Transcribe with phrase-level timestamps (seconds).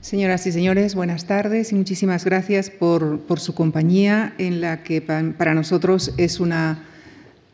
[0.00, 5.52] Señoras y señores, buenas tardes y muchísimas gracias por, su compañía en la que para
[5.52, 6.84] nosotros es una,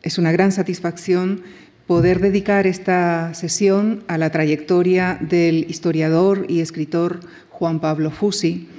[0.01, 1.41] es una gran satisfacción
[1.87, 8.69] poder dedicar esta sesión a la trayectoria del historiador y escritor Juan Pablo Fusi,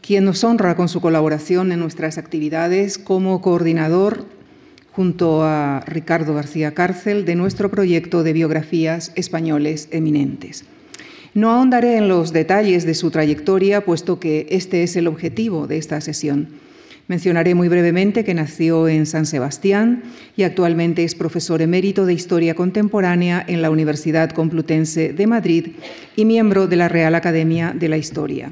[0.00, 4.24] quien nos honra con su colaboración en nuestras actividades como coordinador
[4.90, 10.64] junto a Ricardo García Cárcel de nuestro proyecto de biografías españoles eminentes.
[11.38, 15.76] No ahondaré en los detalles de su trayectoria, puesto que este es el objetivo de
[15.76, 16.48] esta sesión.
[17.06, 20.02] Mencionaré muy brevemente que nació en San Sebastián
[20.36, 25.68] y actualmente es profesor emérito de Historia Contemporánea en la Universidad Complutense de Madrid
[26.16, 28.50] y miembro de la Real Academia de la Historia.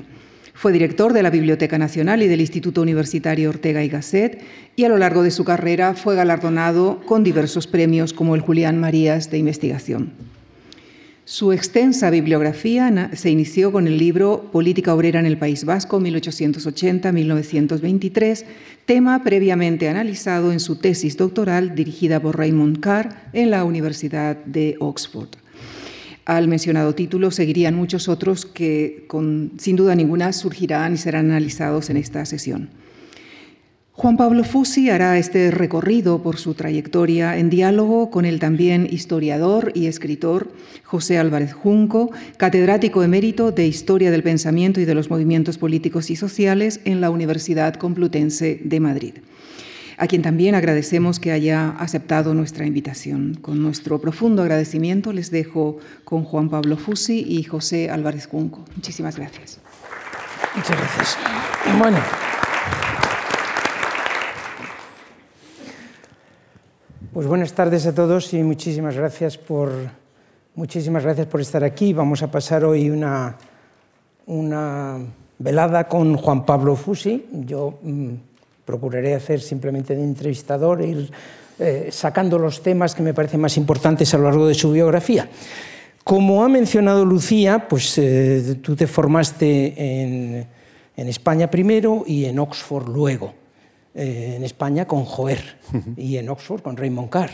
[0.55, 4.43] Fue director de la Biblioteca Nacional y del Instituto Universitario Ortega y Gasset
[4.77, 8.79] y a lo largo de su carrera fue galardonado con diversos premios como el Julián
[8.79, 10.35] Marías de Investigación.
[11.29, 18.45] Su extensa bibliografía se inició con el libro Política Obrera en el País Vasco 1880-1923,
[18.85, 24.77] tema previamente analizado en su tesis doctoral dirigida por Raymond Carr en la Universidad de
[24.79, 25.30] Oxford.
[26.27, 29.09] Al mencionado título seguirían muchos otros que,
[29.59, 32.71] sin duda ninguna, surgirán y serán analizados en esta sesión.
[33.97, 39.73] Juan Pablo Fusi hará este recorrido por su trayectoria en diálogo con el también historiador
[39.75, 40.52] y escritor
[40.85, 46.17] José Álvarez Junco, catedrático emérito de Historia del Pensamiento y de los Movimientos Políticos y
[46.17, 49.15] Sociales en la Universidad Complutense de Madrid,
[49.97, 53.39] a quien también agradecemos que haya aceptado nuestra invitación.
[53.41, 58.63] Con nuestro profundo agradecimiento les dejo con Juan Pablo Fusi y José Álvarez Junco.
[58.74, 59.59] Muchísimas gracias.
[60.55, 61.19] Muchas gracias.
[61.79, 62.26] Bueno.
[67.16, 69.72] Pues buenas tardes a todos y muchísimas gracias por,
[70.54, 71.94] muchísimas gracias por estar aquí.
[71.94, 73.34] Vamos a pasar hoy una,
[74.26, 74.98] una
[75.38, 77.25] velada con Juan Pablo Fusi.
[77.32, 78.10] Yo mm,
[78.66, 81.10] procuraré hacer simplemente de entrevistador e ir
[81.59, 85.26] eh, sacando los temas que me parecen más importantes a lo largo de su biografía.
[86.05, 90.47] Como ha mencionado Lucía, pues eh, tú te formaste en,
[90.94, 93.46] en España primero y en Oxford luego.
[93.99, 95.41] Eh, en España con Joer
[95.97, 97.31] y en Oxford con Raymond Carr.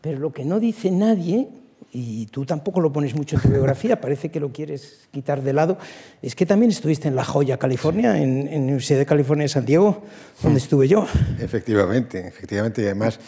[0.00, 1.46] Pero lo que no dice nadie,
[1.92, 5.52] y tú tampoco lo pones mucho en tu biografía, parece que lo quieres quitar de
[5.52, 5.78] lado,
[6.20, 9.50] es que también estuviste en La Joya, California, en, en la Universidad de California de
[9.50, 10.02] San Diego,
[10.42, 11.06] donde estuve yo.
[11.38, 13.20] Efectivamente, efectivamente, y además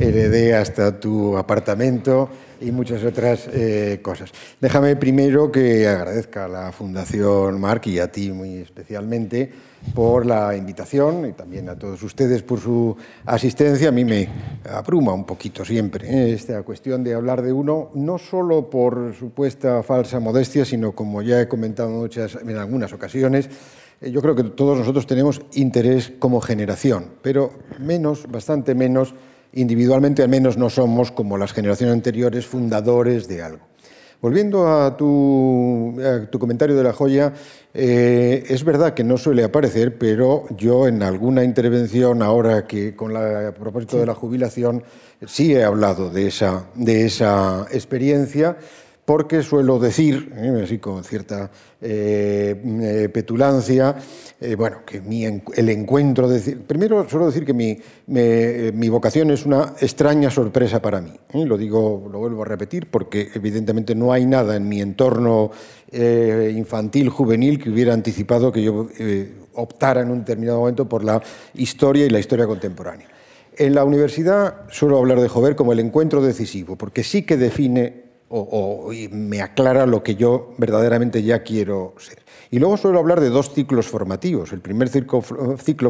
[0.00, 4.30] heredé hasta tu apartamento y muchas otras eh, cosas.
[4.62, 10.56] Déjame primero que agradezca a la Fundación Marc y a ti muy especialmente por la
[10.56, 12.96] invitación y también a todos ustedes por su
[13.26, 13.88] asistencia.
[13.88, 14.28] A mí me
[14.70, 16.32] abruma un poquito siempre ¿eh?
[16.32, 21.40] esta cuestión de hablar de uno, no solo por supuesta falsa modestia, sino como ya
[21.40, 23.48] he comentado muchas, en algunas ocasiones,
[24.00, 29.14] eh, yo creo que todos nosotros tenemos interés como generación, pero menos, bastante menos,
[29.52, 33.73] individualmente al menos no somos como las generaciones anteriores fundadores de algo.
[34.24, 36.00] Volviendo a tu,
[36.40, 37.34] comentario de la joya,
[37.74, 43.12] eh, es verdad que no suele aparecer, pero yo en alguna intervención, ahora que con
[43.12, 44.82] la, a propósito de la jubilación,
[45.26, 48.56] sí he hablado de esa, de esa experiencia
[49.04, 51.50] porque suelo decir, eh, así con cierta
[51.80, 53.96] eh, eh, petulancia,
[54.58, 55.02] bueno, que
[55.56, 61.00] el encuentro, de, primero suelo decir que mi, mi, vocación es una extraña sorpresa para
[61.00, 61.12] mí.
[61.32, 65.50] Lo digo, lo vuelvo a repetir, porque evidentemente no hay nada en mi entorno
[65.92, 68.88] infantil, juvenil, que hubiera anticipado que yo
[69.54, 71.22] optara en un determinado momento por la
[71.54, 73.08] historia y la historia contemporánea.
[73.56, 78.03] En la universidad suelo hablar de Jover como el encuentro decisivo, porque sí que define
[78.34, 82.18] o, me aclara lo que yo verdaderamente ya quiero ser.
[82.50, 84.52] Y luego suelo hablar de dos ciclos formativos.
[84.52, 85.22] El primer ciclo,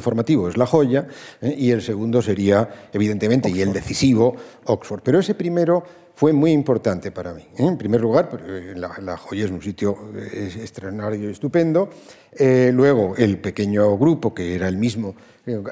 [0.00, 1.06] formativo es La Joya
[1.40, 1.54] ¿eh?
[1.56, 5.00] y el segundo sería, evidentemente, y el decisivo, Oxford.
[5.02, 5.82] Pero ese primero
[6.14, 7.42] fue muy importante para mí.
[7.56, 7.66] ¿eh?
[7.66, 9.96] En primer lugar, eh, la, Joya es un sitio
[10.32, 11.90] extraordinario y estupendo.
[12.38, 15.14] luego, el pequeño grupo, que era el mismo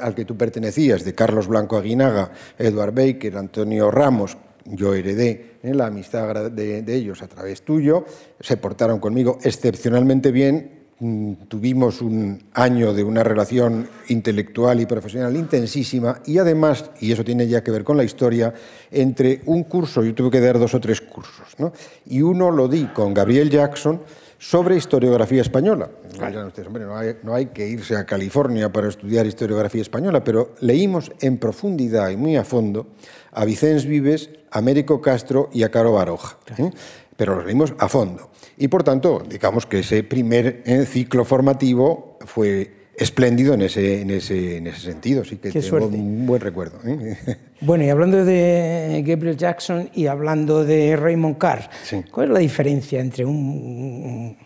[0.01, 4.37] al que tú pertenecías, de Carlos Blanco Aguinaga, Edward Baker, Antonio Ramos,
[4.67, 5.75] yo heredé ¿eh?
[5.75, 8.05] la amistad de, ellos a través tuyo,
[8.41, 15.37] se portaron conmigo excepcionalmente bien, mm, tuvimos un año de una relación intelectual y profesional
[15.37, 18.53] intensísima y además, y eso tiene ya que ver con la historia,
[18.91, 21.73] entre un curso, yo tuve que dar dos o tres cursos, ¿no?
[22.07, 24.01] y uno lo di con Gabriel Jackson,
[24.43, 25.89] sobre historiografía española.
[26.19, 31.39] no, hay, no hay que irse a California para estudiar historiografía española, pero leímos en
[31.39, 32.89] profundidad y muy a fondo
[33.31, 36.39] a Vicens Vives, a Américo Castro y a Caro Baroja.
[36.59, 36.71] ¿eh?
[37.17, 38.31] pero los leímos a fondo.
[38.57, 44.11] Y por tanto, digamos que ese primer eh, ciclo formativo fue espléndido en ese, en
[44.11, 46.79] ese, en ese sentido, sí que tengo un buen recuerdo.
[46.87, 47.17] ¿eh?
[47.61, 51.71] Bueno, y hablando de Gabriel Jackson y hablando de Raymond Carr,
[52.11, 54.37] ¿cuál es la diferencia entre un,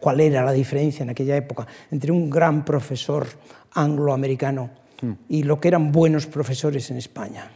[0.00, 3.26] cuál era la diferencia en aquella época entre un gran profesor
[3.72, 4.70] angloamericano
[5.02, 5.12] mm.
[5.28, 7.50] y lo que eran buenos profesores en España?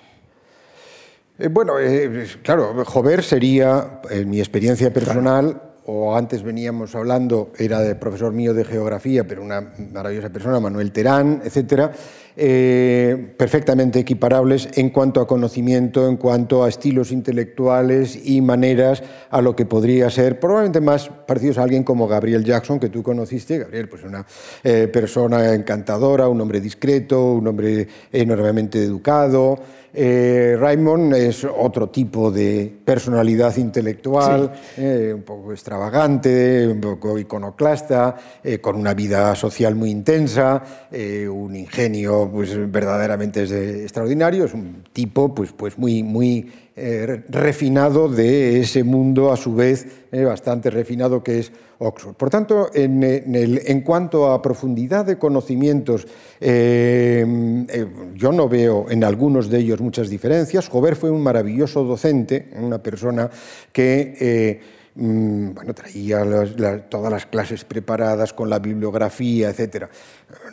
[1.39, 7.81] Eh, bueno, eh, claro, Jover sería, en mi experiencia personal, o antes veníamos hablando, era
[7.81, 11.93] de profesor mío de geografía, pero una maravillosa persona, Manuel Terán, etcétera,
[12.41, 19.43] eh, perfectamente equiparables en cuanto a conocimiento, en cuanto a estilos intelectuales y maneras a
[19.43, 23.59] lo que podría ser probablemente más parecidos a alguien como Gabriel Jackson, que tú conociste.
[23.59, 24.25] Gabriel, pues una
[24.63, 29.59] eh, persona encantadora, un hombre discreto, un hombre enormemente educado.
[29.93, 38.15] Eh, Raymond es otro tipo de personalidad intelectual, eh, un poco extravagante, un poco iconoclasta,
[38.45, 40.63] eh, con una vida social muy intensa,
[41.29, 43.43] un ingenio pues, verdaderamente
[43.83, 49.55] extraordinario, es un tipo pues, pues muy, muy eh, refinado de ese mundo, a su
[49.55, 52.15] vez, eh, bastante refinado que es Oxford.
[52.15, 56.07] Por tanto, en, en cuanto a profundidad de conocimientos,
[56.41, 57.27] eh,
[58.15, 60.69] yo no veo en algunos de ellos muchas diferencias.
[60.69, 63.31] Jover fue un maravilloso docente, una persona
[63.73, 66.25] que bueno, traía
[66.89, 69.85] todas las clases preparadas con la bibliografía, etc.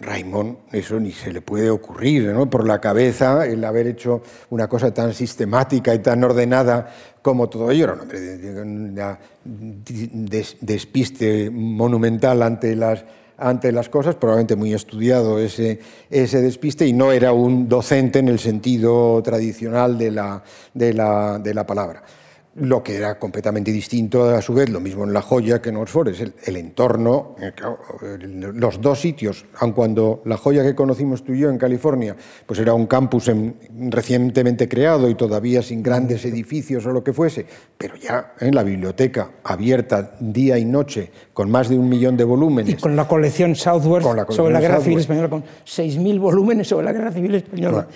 [0.02, 2.48] Raymond, eso ni se le puede ocurrir ¿no?
[2.48, 4.22] por la cabeza el haber hecho
[4.52, 6.94] una cosa tan sistemática y tan ordenada
[7.24, 7.86] como todo ello.
[7.86, 9.18] Era un hombre de,
[10.62, 13.04] despiste monumental ante las,
[13.40, 15.80] ante las cosas, probablemente muy estudiado ese,
[16.12, 21.40] ese despiste y no era un docente en el sentido tradicional de la, de la,
[21.40, 22.04] de la palabra
[22.56, 25.78] lo que era completamente distinto a su vez, lo mismo en La Joya que en
[25.78, 27.52] Oxford, es el, entorno, eh,
[28.20, 32.16] los dos sitios, aun cuando La Joya que conocimos tú y yo en California,
[32.46, 33.30] pues era un campus
[33.90, 37.46] recientemente creado y todavía sin grandes edificios o lo que fuese,
[37.78, 42.24] pero ya en la biblioteca abierta día y noche con más de un millón de
[42.24, 42.74] volúmenes.
[42.74, 46.94] Y con la colección Southworth sobre la Guerra Civil Española, con 6.000 volúmenes sobre la
[46.94, 47.88] Guerra Civil Española.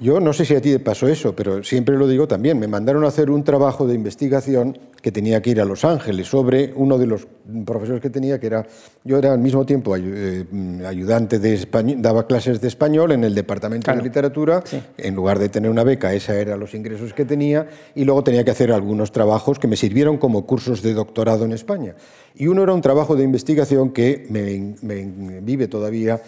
[0.00, 2.68] Yo no sé si a ti te pasó eso, pero siempre lo digo también, me
[2.68, 6.72] mandaron a hacer un trabajo de investigación que tenía que ir a Los Ángeles sobre
[6.74, 7.26] uno de los
[7.64, 8.66] profesores que tenía, que era,
[9.04, 10.44] yo era al mismo tiempo eh,
[10.86, 14.62] ayudante de español, daba clases de español en el departamento de literatura,
[14.96, 18.44] en lugar de tener una beca, esos eran los ingresos que tenía, y luego tenía
[18.44, 21.94] que hacer algunos trabajos que me sirvieron como cursos de doctorado en España.
[22.34, 26.20] Y uno era un trabajo de investigación que me, vive todavía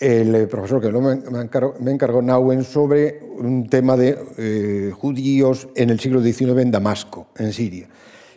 [0.00, 6.00] el profesor que me encargó, me Nauen sobre un tema de eh, judíos en el
[6.00, 7.88] siglo XIX en Damasco, en Siria.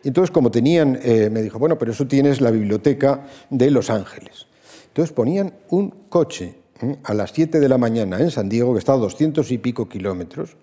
[0.03, 4.47] Entonces, como tenían, eh, me dijo, bueno, pero eso tienes la biblioteca de Los Ángeles.
[4.87, 6.97] Entonces ponían un coche ¿eh?
[7.03, 9.89] a las 7 de la mañana en San Diego, que está a 200 y pico
[9.89, 10.55] kilómetros.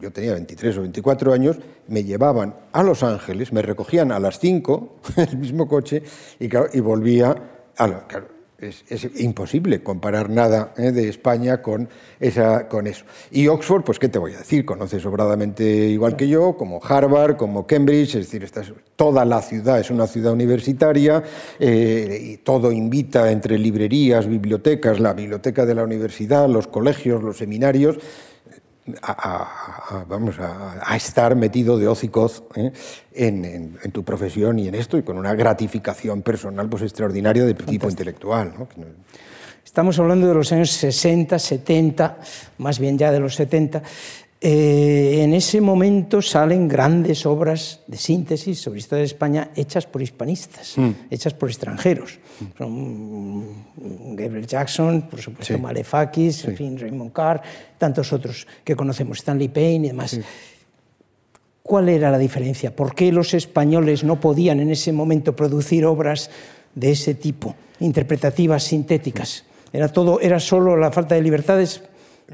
[0.00, 1.58] Yo tenía 23 o 24 años,
[1.88, 6.02] me llevaban a Los Ángeles, me recogían a las 5 el mismo coche
[6.38, 7.34] y, y volvía
[7.76, 8.06] a...
[8.06, 8.84] Claro, es,
[9.20, 10.90] imposible comparar nada ¿eh?
[10.90, 11.88] de España con,
[12.18, 13.04] esa, con eso.
[13.30, 17.36] Y Oxford, pues qué te voy a decir, conoce sobradamente igual que yo, como Harvard,
[17.36, 18.62] como Cambridge, es decir, esta
[18.96, 21.22] toda la ciudad es una ciudad universitaria
[21.60, 27.38] eh, y todo invita entre librerías, bibliotecas, la biblioteca de la universidad, los colegios, los
[27.38, 27.98] seminarios,
[29.02, 32.72] a, vamos a, estar metido de hocicoz ¿eh?
[33.12, 37.88] en, tu profesión y en esto y con una gratificación personal pues extraordinaria de tipo
[37.88, 38.52] intelectual.
[39.64, 42.18] Estamos hablando de los años 60, 70,
[42.58, 43.82] más bien ya de los 70.
[44.40, 50.00] Eh, en ese momento salen grandes obras de síntesis sobre historia de España hechas por
[50.00, 51.10] hispanistas, mm.
[51.10, 52.20] hechas por extranjeros.
[52.60, 53.42] Mm,
[54.14, 57.42] Gabriel Jackson, por supuesto Malefakis, en fin, Raymond Carr,
[57.78, 60.20] tantos otros que conocemos, Stanley Payne y demás.
[61.64, 62.74] ¿Cuál era la diferencia?
[62.74, 66.30] ¿Por qué los españoles no podían en ese momento producir obras
[66.76, 69.44] de ese tipo, interpretativas, sintéticas?
[69.72, 71.82] ¿Era, todo, era solo la falta de libertades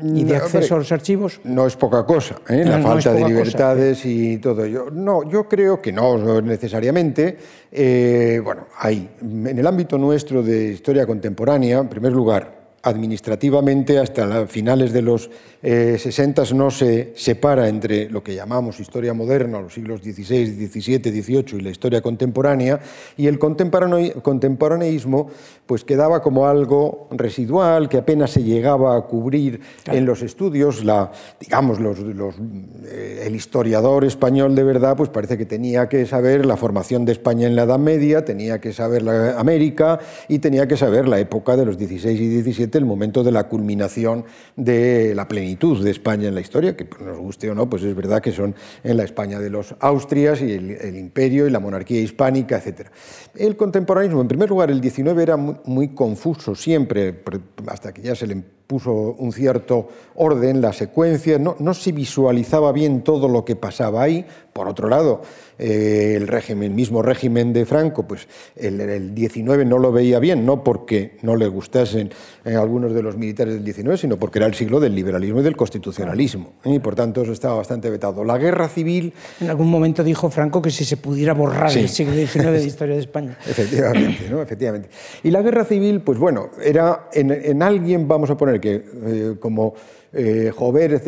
[0.02, 1.40] ¿Y de acceso a los archivos?
[1.44, 2.64] No es poca cosa, ¿eh?
[2.64, 4.88] la falta de libertades y todo ello.
[4.90, 7.38] No, yo creo que no necesariamente.
[7.70, 14.46] Eh, bueno, hay, en el ámbito nuestro de historia contemporánea, en primer lugar, administrativamente hasta
[14.46, 15.30] finales de los
[15.62, 20.98] 60 eh, no se separa entre lo que llamamos historia moderna, los siglos XVI, XVII,
[20.98, 22.80] XVIII y la historia contemporánea,
[23.16, 25.30] y el contemporaneísmo
[25.64, 30.84] pues quedaba como algo residual que apenas se llegaba a cubrir en los estudios.
[30.84, 31.10] La,
[31.40, 37.06] digamos, eh, el historiador español de verdad pues parece que tenía que saber la formación
[37.06, 39.98] de España en la Edad Media, tenía que saber la América
[40.28, 43.48] y tenía que saber la época de los XVI y XVII el momento de la
[43.48, 44.24] culminación
[44.56, 47.94] de la plenitud de España en la historia, que nos guste o no, pues es
[47.94, 52.00] verdad que son en la España de los Austrias y el, imperio y la monarquía
[52.00, 52.88] hispánica, etc.
[53.34, 57.22] El contemporanismo, en primer lugar, el XIX era muy, confuso siempre,
[57.66, 62.72] hasta que ya se le puso un cierto orden, la secuencia, no, no se visualizaba
[62.72, 64.24] bien todo lo que pasaba ahí.
[64.52, 65.22] Por otro lado,
[65.58, 70.46] eh, el régimen, mismo régimen de Franco, pues el, el, 19 no lo veía bien,
[70.46, 72.10] no porque no le gustasen
[72.44, 75.42] eh, algunos de los militares del 19, sino porque era el siglo del liberalismo y
[75.42, 78.22] del constitucionalismo, y por tanto eso estaba bastante vetado.
[78.22, 79.12] La guerra civil...
[79.40, 82.94] En algún momento dijo Franco que si se pudiera borrar el siglo XIX de historia
[82.94, 83.36] de España.
[83.44, 84.40] Efectivamente, ¿no?
[84.40, 84.88] Efectivamente.
[85.24, 89.74] Y la guerra civil, pues bueno, era en, en alguien, vamos a poner que como
[90.16, 91.02] eh, jover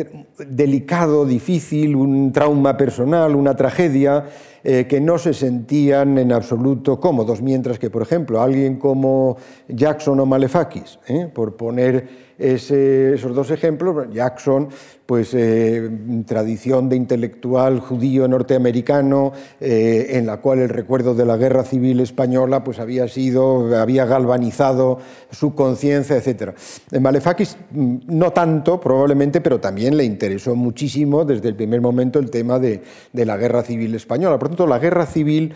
[0.49, 4.25] delicado, difícil, un trauma personal, una tragedia,
[4.61, 9.37] eh, que no se sentían en absoluto cómodos, mientras que, por ejemplo, alguien como
[9.69, 11.31] Jackson o Malefakis, ¿eh?
[11.33, 14.07] por poner esos dos ejemplos.
[14.11, 14.67] Jackson,
[15.07, 15.89] pues eh,
[16.27, 22.01] tradición de intelectual judío norteamericano, eh, en la cual el recuerdo de la guerra civil
[22.01, 24.99] española pues había sido, había galvanizado
[25.31, 26.51] su conciencia, etc.
[26.91, 32.19] En Malefakis mm, no tanto, probablemente, pero también le interesó muchísimo desde el primer momento
[32.19, 32.83] el tema de,
[33.13, 34.37] de la guerra civil española.
[34.37, 35.53] Por tanto, la guerra civil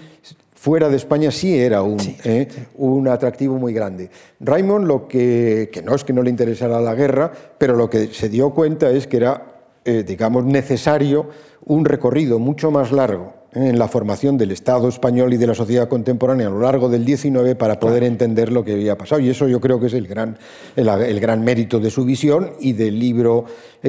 [0.61, 2.47] fuera de España sí era un, ¿eh?
[2.75, 4.11] un atractivo muy grande.
[4.41, 8.13] Raymond lo que, que no es que no le interesara la guerra, pero lo que
[8.13, 9.43] se dio cuenta es que era,
[9.83, 11.29] eh, digamos, necesario
[11.65, 13.69] un recorrido mucho más largo ¿eh?
[13.69, 17.07] en la formación del Estado español y de la sociedad contemporánea a lo largo del
[17.07, 19.19] XIX para poder entender lo que había pasado.
[19.19, 20.37] Y eso yo creo que es el gran,
[20.75, 23.45] el, gran mérito de su visión y del libro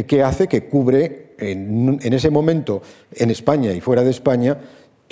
[0.06, 2.80] que hace, que cubre en, en ese momento
[3.14, 4.56] en España y fuera de España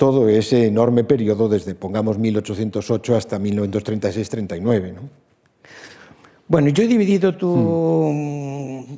[0.01, 4.95] todo ese enorme periodo desde, pongamos, 1808 hasta 1936-39.
[4.95, 5.01] ¿no?
[6.47, 8.97] Bueno, yo he dividido tu,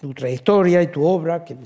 [0.00, 1.56] tu, trayectoria y tu obra, que,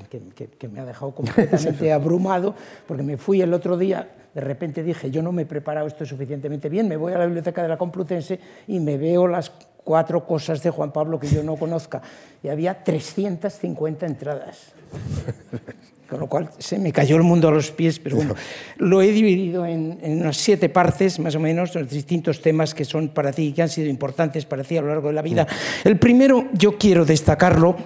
[0.59, 2.55] que, me ha dejado completamente abrumado,
[2.89, 6.07] porque me fui el otro día, de repente dije, yo no me he preparado esto
[6.07, 9.53] suficientemente bien, me voy a la biblioteca de la Complutense y me veo las
[9.85, 12.01] cuatro cosas de Juan Pablo que yo no conozca.
[12.43, 14.73] Y había 350 entradas
[16.13, 18.35] con lo cual se me cayó el mundo a los pies, pero bueno,
[18.77, 23.09] lo he dividido en, unas siete partes, más o menos, los distintos temas que son
[23.09, 25.47] para ti y que han sido importantes para ti a lo largo de la vida.
[25.85, 27.77] El primero, yo quiero destacarlo,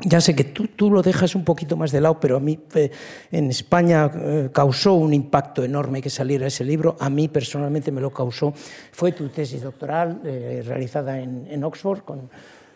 [0.00, 2.58] ya sé que tú, tú, lo dejas un poquito más de lado, pero a mí
[2.76, 2.90] eh,
[3.30, 6.96] en España eh, causó un impacto enorme que saliera ese libro.
[6.98, 8.54] A mí personalmente me lo causó.
[8.90, 12.30] Fue tu tesis doctoral eh, realizada en, en Oxford con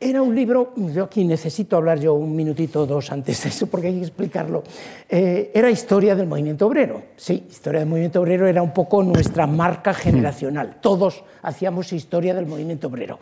[0.00, 3.66] Era un libro, yo aquí necesito hablar yo un minutito o dos antes de eso
[3.66, 4.62] porque hay que explicarlo.
[5.08, 7.02] Eh, era historia del movimiento obrero.
[7.16, 10.76] Sí, historia del movimiento obrero era un poco nuestra marca generacional.
[10.80, 13.18] Todos hacíamos historia del movimiento obrero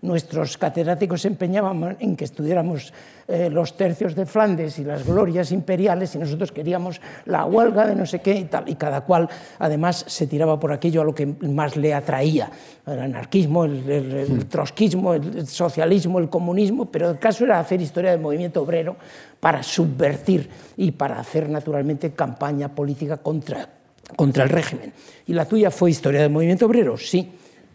[0.00, 2.92] nuestros catedráticos se empeñaban en que estudiáramos
[3.26, 7.96] eh, los tercios de Flandes y las glorias imperiales y nosotros queríamos la huelga de
[7.96, 8.68] no sé qué y tal.
[8.68, 9.28] Y cada cual
[9.58, 12.50] además se tiraba por aquello a lo que más le atraía,
[12.86, 18.20] el anarquismo, el, trotskismo, el socialismo, el comunismo, pero el caso era hacer historia del
[18.20, 18.96] movimiento obrero
[19.40, 23.68] para subvertir y para hacer naturalmente campaña política contra,
[24.14, 24.92] contra el régimen.
[25.26, 27.32] Y la tuya fue historia del movimiento obrero, sí,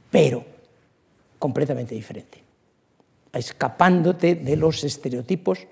[0.10, 0.53] pero
[1.44, 2.42] completamente diferente,
[3.34, 5.68] escapándote de los estereotipos,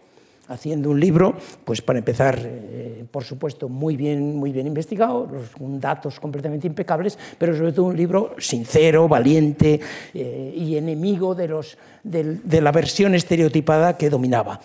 [0.50, 5.80] haciendo un libro, pues para empezar, eh, por supuesto, muy bien, muy bien investigado, con
[5.80, 9.80] datos completamente impecables, pero sobre todo un libro sincero, valiente
[10.14, 14.60] eh, y enemigo de, los, de, la versión estereotipada que dominaba.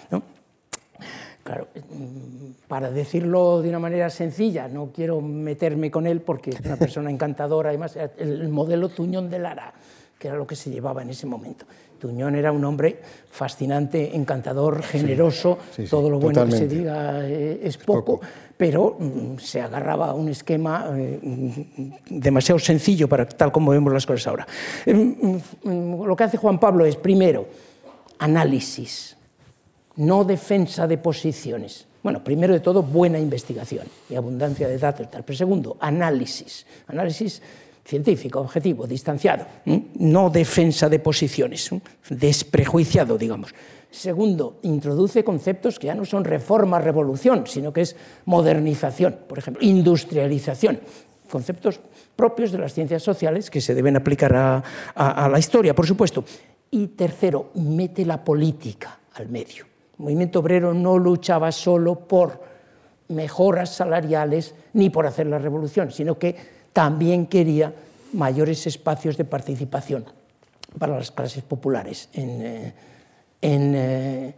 [1.44, 6.58] Claro, mm, para decirlo de una manera sencilla, no quiero meterme con él porque es
[6.64, 9.72] una persona encantadora, además, el modelo Tuñón de Lara
[10.26, 11.64] que era lo que se llevaba en ese momento.
[12.00, 12.98] Tuñón era un hombre
[13.30, 15.56] fascinante, encantador, generoso,
[15.88, 18.20] todo lo bueno que se diga eh, es, poco,
[18.56, 21.20] pero mm, se agarraba a un esquema eh,
[22.10, 24.46] demasiado sencillo para tal como vemos las cosas ahora.
[24.84, 27.46] Em, mm, lo que hace Juan Pablo es, primero,
[28.18, 29.16] análisis,
[29.94, 31.86] no defensa de posiciones.
[32.02, 35.08] Bueno, primero de todo, buena investigación y abundancia de datos.
[35.08, 35.22] Tal.
[35.24, 36.66] Pero segundo, análisis.
[36.88, 37.40] Análisis
[37.86, 41.70] científico, objetivo, distanciado, no defensa de posiciones,
[42.10, 43.54] desprejuiciado, digamos.
[43.90, 49.62] Segundo, introduce conceptos que ya no son reforma, revolución, sino que es modernización, por ejemplo,
[49.64, 50.80] industrialización,
[51.30, 51.80] conceptos
[52.16, 56.24] propios de las ciencias sociales que se deben aplicar a, la historia, por supuesto.
[56.70, 59.64] Y tercero, mete la política al medio.
[59.98, 62.42] El movimiento obrero no luchaba solo por
[63.08, 67.72] mejoras salariales ni por hacer la revolución, sino que también quería
[68.12, 70.04] mayores espacios de participación
[70.78, 72.74] para las clases populares en, eh,
[73.40, 74.34] eh,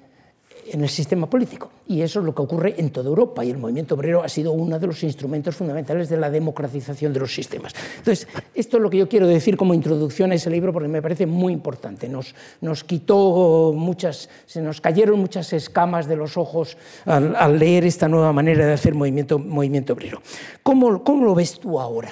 [0.73, 1.71] en, el sistema político.
[1.87, 4.53] Y eso es lo que ocurre en toda Europa y el movimiento obrero ha sido
[4.53, 7.75] uno de los instrumentos fundamentales de la democratización de los sistemas.
[7.99, 11.03] Entonces, esto es lo que yo quiero decir como introducción a ese libro porque me
[11.03, 12.09] parece muy importante.
[12.09, 18.09] Nos, nos quitó muchas, se nos cayeron muchas escamas de los ojos al, leer esta
[18.09, 20.21] nueva manera de hacer movimiento, movimiento obrero.
[20.63, 22.11] ¿Cómo, ¿Cómo lo ves tú ahora?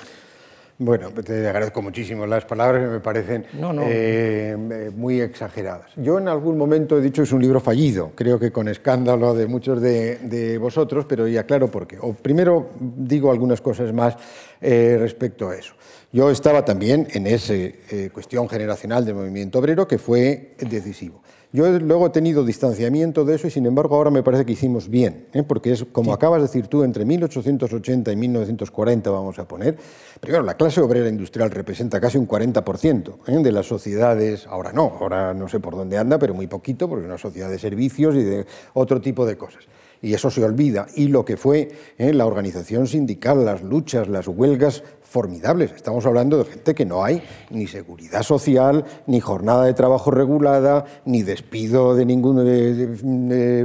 [0.79, 3.47] Bueno, te agradezco muchísimo las palabras que me parecen
[3.83, 5.91] eh, muy exageradas.
[5.97, 9.35] Yo en algún momento he dicho que es un libro fallido, creo que con escándalo
[9.35, 11.97] de muchos de, vosotros, pero ya claro por qué.
[11.99, 14.17] O primero digo algunas cosas más
[14.61, 15.75] eh, respecto a eso.
[16.13, 21.23] Yo estaba también en esa eh, cuestión generacional del movimiento obrero que fue decisivo.
[21.57, 24.91] Yo luego he tenido distanciamiento de eso y sin embargo ahora me parece que hicimos
[24.91, 25.43] bien, ¿eh?
[25.43, 29.75] porque es como acabas de decir tú, entre 1880 y 1940 vamos a poner,
[30.21, 33.39] primero la clase obrera industrial representa casi un 40% ¿eh?
[33.43, 37.05] de las sociedades, ahora no, ahora no sé por dónde anda, pero muy poquito, porque
[37.05, 38.45] es una sociedad de servicios y de
[38.75, 39.65] otro tipo de cosas
[40.03, 40.87] y eso se olvida.
[40.95, 42.13] Y lo que fue ¿eh?
[42.13, 44.83] la organización sindical, las luchas, las huelgas
[45.17, 45.73] formidables.
[45.73, 50.85] Estamos hablando de gente que no hay ni seguridad social, ni jornada de trabajo regulada,
[51.07, 52.37] ni despido de ningún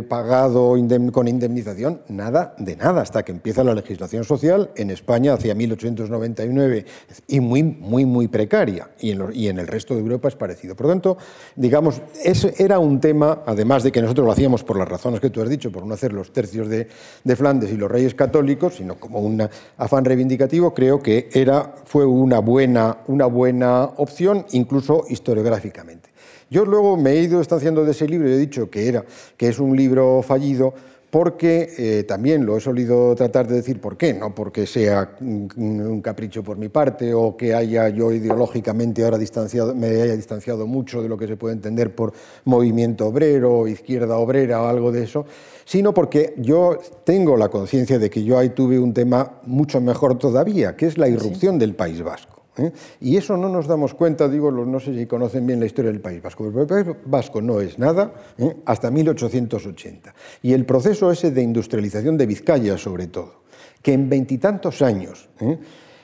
[0.08, 0.78] pagado
[1.12, 6.86] con indemnización, nada de nada, hasta que empieza la legislación social en España hacia 1899
[7.28, 8.90] y muy, muy, muy precaria.
[9.02, 10.74] Y en, y en el resto de Europa es parecido.
[10.78, 11.18] Por lo tanto,
[11.58, 15.30] digamos, ese era un tema, además de que nosotros lo hacíamos por las razones que
[15.30, 16.88] tú has dicho, por no hacer los tercios de,
[17.26, 22.06] de Flandes y los reyes católicos, sino como un afán reivindicativo, creo que era, fue
[22.06, 26.10] una buena, una buena opción, incluso historiográficamente.
[26.50, 29.06] Yo luego me he ido estanciando de ese libro y he dicho que, era,
[29.38, 30.74] que es un libro fallido
[31.12, 36.02] porque eh, también lo he solido tratar de decir por qué, no porque sea un
[36.02, 41.02] capricho por mi parte o que haya yo ideológicamente ahora distanciado, me haya distanciado mucho
[41.04, 42.14] de lo que se puede entender por
[42.46, 45.26] movimiento obrero, izquierda obrera o algo de eso,
[45.72, 50.20] sino porque yo tengo la conciencia de que yo ahí tuve un tema mucho mejor
[50.20, 52.42] todavía, que es la irrupción del País Vasco.
[52.58, 52.74] ¿eh?
[53.00, 56.02] Y eso no nos damos cuenta, digo, no sé si conocen bien la historia del
[56.02, 56.46] País Vasco.
[56.46, 58.54] El País Vasco no es nada ¿eh?
[58.66, 60.14] hasta 1880.
[60.42, 63.44] Y el proceso ese de industrialización de Vizcaya, sobre todo,
[63.82, 65.58] que en veintitantos años ¿eh?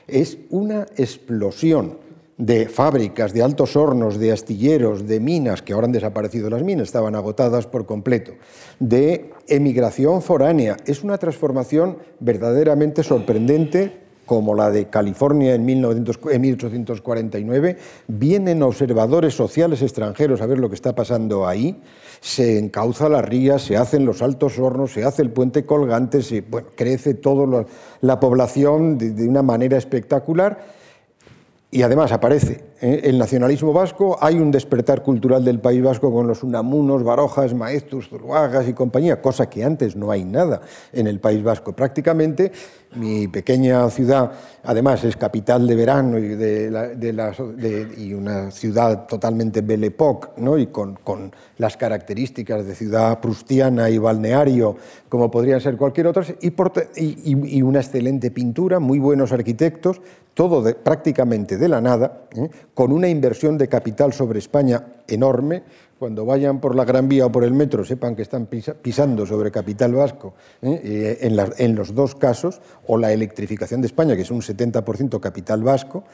[0.06, 1.98] es una explosión
[2.38, 6.86] de fábricas, de altos hornos, de astilleros, de minas, que ahora han desaparecido las minas,
[6.86, 8.32] estaban agotadas por completo,
[8.78, 10.76] de emigración foránea.
[10.86, 20.42] Es una transformación verdaderamente sorprendente como la de California en, 1849, vienen observadores sociales extranjeros
[20.42, 21.80] a ver lo que está pasando ahí,
[22.20, 26.44] se encauza la ría, se hacen los altos hornos, se hace el puente colgante, se,
[26.76, 27.64] crece toda
[28.02, 30.76] la población de una manera espectacular
[31.70, 32.67] y además aparece.
[32.80, 38.08] El nacionalismo vasco, hay un despertar cultural del País Vasco con los unamunos, barojas, maestos,
[38.08, 40.60] zuluagas y compañía, cosa que antes no hay nada
[40.92, 42.52] en el País Vasco prácticamente.
[42.94, 44.32] Mi pequeña ciudad,
[44.64, 50.56] además, es capital de verano y, de, una ciudad totalmente Belle Époque, ¿no?
[50.56, 50.96] y con,
[51.58, 54.76] las características de ciudad prustiana y balneario,
[55.08, 60.00] como podrían ser cualquier otra, y, una excelente pintura, muy buenos arquitectos,
[60.32, 62.48] todo prácticamente de la nada, ¿eh?
[62.78, 65.64] Con una inversión de capital sobre España enorme.
[65.98, 69.50] Cuando vayan por la Gran Vía o por el metro, sepan que están pisando sobre
[69.50, 70.80] capital vasco ¿eh?
[71.20, 75.64] Eh, en, los dos casos, o la electrificación de España, que es un 70% capital
[75.64, 76.04] vasco.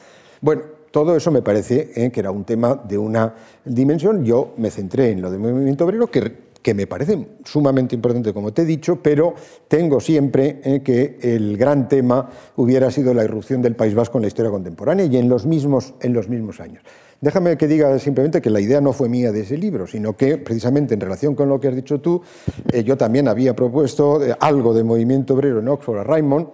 [0.41, 4.25] Bueno, todo eso me parece que era un tema de una dimensión.
[4.25, 8.51] Yo me centré en lo del movimiento obrero, que que me parece sumamente importante, como
[8.51, 9.35] te he dicho, pero
[9.67, 14.23] tengo siempre eh, que el gran tema hubiera sido la irrupción del País Vasco en
[14.23, 16.81] la historia contemporánea y en los mismos, en los mismos años.
[17.21, 20.39] Déjame que diga simplemente que la idea no fue mía de ese libro, sino que
[20.39, 22.23] precisamente en relación con lo que has dicho tú,
[22.71, 26.47] eh, yo también había propuesto eh, algo de movimiento obrero en Oxford a Raymond,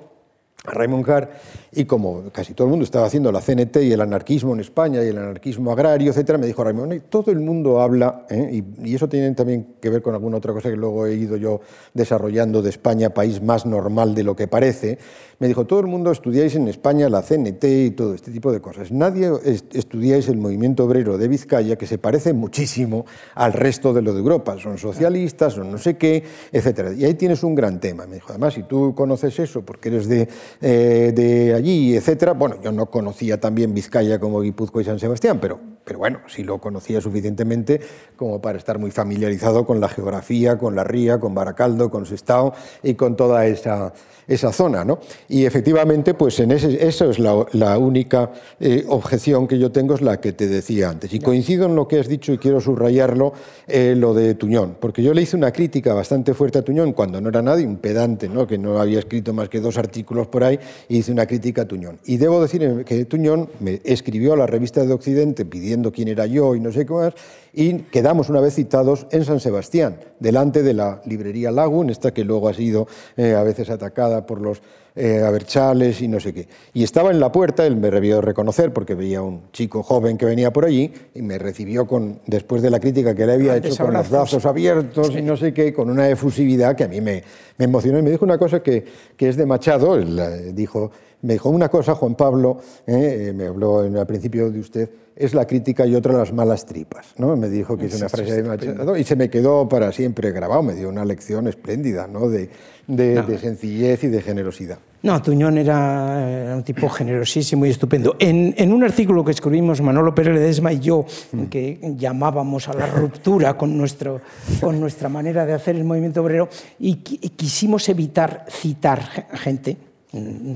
[0.65, 1.29] a Raymond Carr
[1.73, 5.03] y como casi todo el mundo estaba haciendo la CNT y el anarquismo en España
[5.03, 8.61] y el anarquismo agrario, etcétera, me dijo Raymond, todo el mundo habla, ¿eh?
[8.83, 11.61] y, eso tiene también que ver con alguna otra cosa que luego he ido yo
[11.93, 14.99] desarrollando de España, país más normal de lo que parece,
[15.41, 18.61] me dijo, todo el mundo estudiáis en España la CNT y todo este tipo de
[18.61, 18.91] cosas.
[18.91, 19.31] Nadie
[19.73, 24.19] estudiáis el movimiento obrero de Vizcaya, que se parece muchísimo al resto de lo de
[24.19, 24.55] Europa.
[24.59, 26.93] Son socialistas, son no sé qué, etcétera.
[26.93, 28.05] Y ahí tienes un gran tema.
[28.05, 30.27] Me dijo, además, si tú conoces eso porque eres de,
[30.61, 32.33] eh, de allí, etcétera.
[32.33, 36.43] Bueno, yo no conocía también Vizcaya como Guipúzcoa y San Sebastián, pero, pero bueno, sí
[36.43, 37.79] lo conocía suficientemente
[38.15, 42.53] como para estar muy familiarizado con la geografía, con la ría, con Baracaldo, con Sestao
[42.83, 43.93] y con toda esa,
[44.27, 44.83] esa zona.
[44.83, 44.99] ¿no?
[45.29, 50.01] Y efectivamente, pues en ese, eso es la, única eh, objeción que yo tengo, es
[50.01, 51.13] la que te decía antes.
[51.13, 53.33] Y coincido en lo que has dicho y quiero subrayarlo,
[53.67, 57.21] eh, lo de Tuñón, porque yo le hice una crítica bastante fuerte a Tuñón cuando
[57.21, 58.47] no era nadie, un pedante, ¿no?
[58.47, 61.67] que no había escrito más que dos artículos por ahí, y hice una crítica a
[61.67, 61.99] Tuñón.
[62.05, 66.25] Y debo decir que Tuñón me escribió a la revista de Occidente pidiendo quién era
[66.25, 67.13] yo y no sé qué más,
[67.53, 72.23] y quedamos una vez citados en San Sebastián, delante de la librería Lagun, esta que
[72.23, 72.87] luego ha sido
[73.17, 74.61] eh, a veces atacada por los
[74.93, 76.47] eh, aberchales y no sé qué.
[76.73, 80.25] Y estaba en la puerta, él me debió reconocer porque veía un chico joven que
[80.25, 83.75] venía por allí y me recibió con, después de la crítica que le había hecho
[83.77, 87.23] con los brazos abiertos y no sé qué, con una efusividad que a mí me,
[87.57, 88.83] me emocionó y me dijo una cosa que,
[89.15, 92.57] que es de Machado, él, eh, dijo, me dijo una cosa, Juan Pablo,
[92.87, 97.13] eh, me habló al principio de usted, es la crítica y otra las malas tripas.
[97.17, 97.35] ¿no?
[97.35, 100.63] Me dijo que es una frase de Machado y se me quedó para siempre grabado,
[100.63, 102.27] me dio una lección espléndida ¿no?
[102.27, 102.49] de,
[102.87, 104.79] de, sencillez y de generosidad.
[105.03, 108.15] No, Tuñón era, un tipo generosísimo y estupendo.
[108.19, 111.43] En, en, un artículo que escribimos Manolo Pérez Ledesma y yo, mm.
[111.45, 114.21] que llamábamos a la ruptura con, nuestro,
[114.59, 119.77] con nuestra manera de hacer el movimiento obrero, y, y quisimos evitar citar gente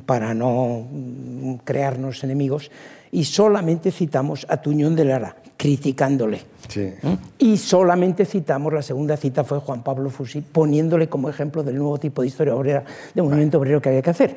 [0.06, 0.88] para no
[1.64, 2.72] crearnos enemigos,
[3.12, 6.42] y solamente citamos a Tuñón de Lara, criticándole.
[7.02, 7.14] ¿Mm?
[7.40, 11.98] Y solamente citamos, la segunda cita fue Juan Pablo Fusi, poniéndole como ejemplo del nuevo
[11.98, 14.36] tipo de historia obrera, de movimiento obrero que había que hacer.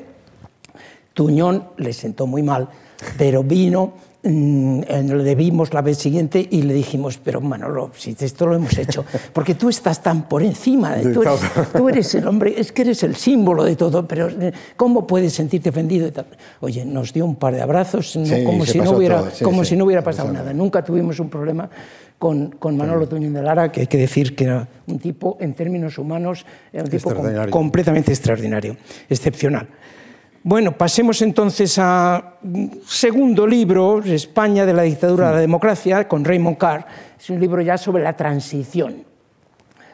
[1.13, 2.69] Tuñón le sentó muy mal,
[3.17, 8.47] pero vino Mm, le debimos la vez siguiente y le dijimos, pero Manolo, si esto
[8.47, 11.39] lo hemos hecho, porque tú estás tan por encima, de, tú, eres,
[11.73, 15.33] tú, eres, el hombre, es que eres el símbolo de todo, pero eh, ¿cómo puedes
[15.33, 16.11] sentirte ofendido?
[16.59, 20.03] Oye, nos dio un par de abrazos, como, si no, hubiera, como si no hubiera
[20.03, 20.51] pasado nada.
[20.53, 21.69] Nunca tuvimos un problema
[22.17, 25.53] con, con Manolo Tuñón de Lara, que hay que decir que era un tipo, en
[25.53, 27.13] términos humanos, era un tipo
[27.49, 28.75] completamente extraordinario,
[29.09, 29.67] excepcional.
[30.43, 32.35] Bueno, pasemos entonces a
[32.87, 36.85] segundo libro, España de la dictadura a la democracia, con Raymond Carr.
[37.19, 39.03] Es un libro ya sobre la transición.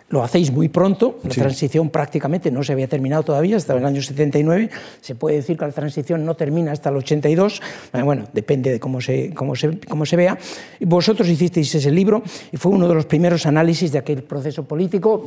[0.09, 4.03] Lo hacéis muy pronto, la transición prácticamente no se había terminado todavía, hasta el año
[4.03, 4.69] 79.
[5.01, 7.61] Se puede decir que la transición no termina hasta el 82,
[7.93, 10.37] eh, bueno, depende de cómo se, cómo se, cómo se vea.
[10.81, 15.25] Vosotros hicisteis ese libro y fue uno de los primeros análisis de aquel proceso político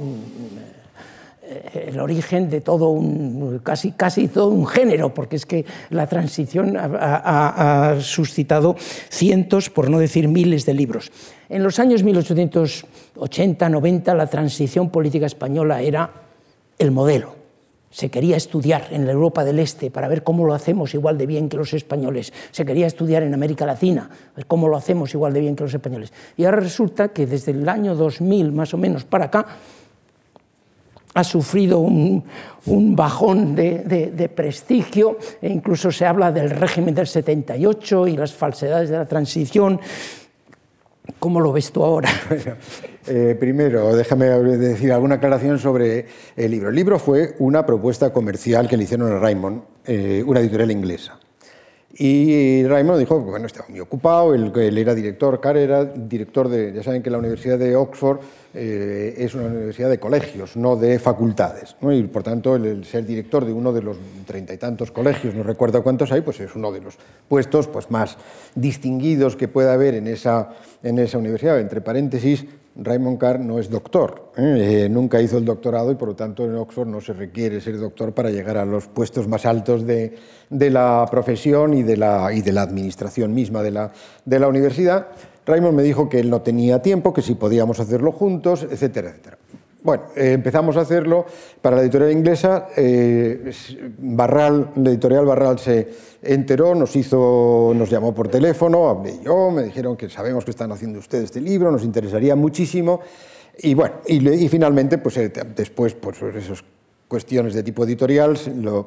[1.72, 6.76] el origen de todo un, casi, casi todo un género, porque es que la transición
[6.78, 11.10] ha, suscitado cientos, por no decir miles de libros.
[11.48, 16.10] En los años 1880-90 la transición política española era
[16.78, 17.38] el modelo.
[17.90, 21.24] Se quería estudiar en la Europa del Este para ver cómo lo hacemos igual de
[21.26, 22.34] bien que los españoles.
[22.50, 25.72] Se quería estudiar en América Latina, ver cómo lo hacemos igual de bien que los
[25.72, 26.12] españoles.
[26.36, 29.46] Y ahora resulta que desde el año 2000 más o menos para acá,
[31.14, 32.24] ha sufrido un,
[32.94, 38.98] bajón de, prestigio, e incluso se habla del régimen del 78 y las falsedades de
[38.98, 39.80] la transición.
[41.18, 42.10] ¿Cómo lo ves tú ahora?
[43.10, 46.04] Eh, primero, déjame decir alguna aclaración sobre
[46.36, 46.68] el libro.
[46.68, 51.17] El libro fue una propuesta comercial que le hicieron a Raymond, eh, una editorial inglesa.
[52.00, 56.84] Y Raymond dijo bueno, estaba muy ocupado, él, era director, Carr era director de, ya
[56.84, 58.20] saben que la Universidad de Oxford
[58.54, 61.74] eh, es una universidad de colegios, no de facultades.
[61.82, 65.42] Y por tanto, el, ser director de uno de los treinta y tantos colegios, no
[65.42, 66.94] recuerdo cuántos hay, pues es uno de los
[67.28, 68.16] puestos pues, más
[68.54, 70.50] distinguidos que pueda haber en esa,
[70.84, 71.58] en esa universidad.
[71.58, 72.46] Entre paréntesis,
[72.78, 74.84] Raymond Carr no es doctor, ¿eh?
[74.84, 77.76] Eh, nunca hizo el doctorado y por lo tanto en Oxford no se requiere ser
[77.78, 80.16] doctor para llegar a los puestos más altos de,
[80.48, 83.92] la profesión y de la, administración misma de la,
[84.24, 85.08] de la universidad.
[85.44, 89.37] Raymond me dijo que él no tenía tiempo, que si podíamos hacerlo juntos, etcétera, etcétera.
[89.82, 91.24] Bueno, eh, empezamos a hacerlo
[91.62, 92.68] para la editorial inglesa.
[93.98, 95.88] Barral, la editorial Barral se
[96.22, 100.72] enteró, nos hizo, nos llamó por teléfono, hablé yo, me dijeron que sabemos que están
[100.72, 103.00] haciendo ustedes este libro, nos interesaría muchísimo.
[103.60, 106.64] Y bueno, y, finalmente, pues eh, después, por esos
[107.08, 108.86] cuestiones de tipo editorial, lo,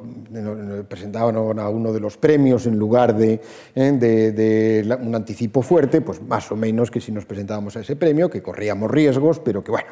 [0.87, 3.41] presentaban a uno de los premios en lugar de,
[3.75, 3.91] ¿eh?
[3.91, 8.29] de, un anticipo fuerte, pues más o menos que si nos presentábamos a ese premio,
[8.29, 9.89] que corríamos riesgos, pero que bueno.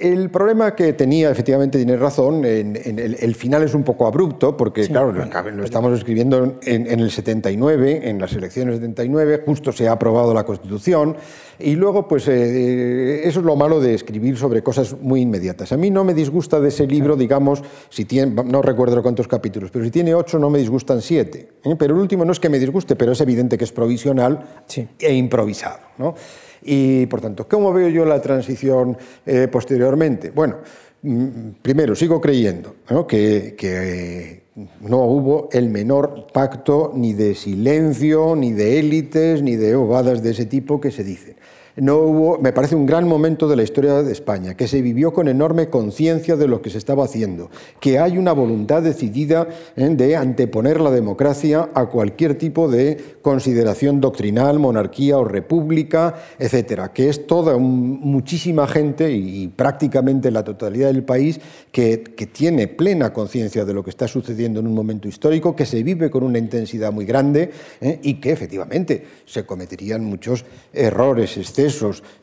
[0.00, 4.86] El problema que tenía, efectivamente, tiene razón, en, el, final es un poco abrupto, porque,
[4.88, 10.32] claro, lo, estamos escribiendo en, el 79, en las elecciones 79, justo se ha aprobado
[10.32, 11.16] la Constitución,
[11.58, 15.72] y luego, pues, eh, eh, eso es lo malo de escribir sobre cosas muy inmediatas.
[15.72, 19.70] A mí no me disgusta de ese libro, digamos, si tiene, no recuerdo cuántos capítulos,
[19.70, 21.48] pero si tiene ocho, no me disgustan siete.
[21.62, 21.76] ¿eh?
[21.78, 24.62] Pero el último no es que me disguste, pero es evidente que es provisional
[24.98, 26.14] e improvisado, ¿no?
[26.62, 28.96] Y, por tanto, ¿cómo veo yo la transición
[29.26, 30.30] eh, posteriormente?
[30.30, 30.56] Bueno,
[31.02, 33.06] mm, primero, sigo creyendo ¿no?
[33.06, 34.42] que, que eh,
[34.80, 40.30] no hubo el menor pacto ni de silencio, ni de élites, ni de ovadas de
[40.30, 41.36] ese tipo que se dicen.
[41.80, 45.12] No hubo, me parece un gran momento de la historia de España, que se vivió
[45.12, 49.88] con enorme conciencia de lo que se estaba haciendo, que hay una voluntad decidida ¿eh?
[49.88, 57.08] de anteponer la democracia a cualquier tipo de consideración doctrinal, monarquía o república, etcétera, que
[57.08, 61.40] es toda muchísima gente y, prácticamente la totalidad del país
[61.72, 61.98] que,
[62.30, 66.10] tiene plena conciencia de lo que está sucediendo en un momento histórico, que se vive
[66.10, 67.98] con una intensidad muy grande ¿eh?
[68.02, 71.69] y que efectivamente se cometerían muchos errores, excesos,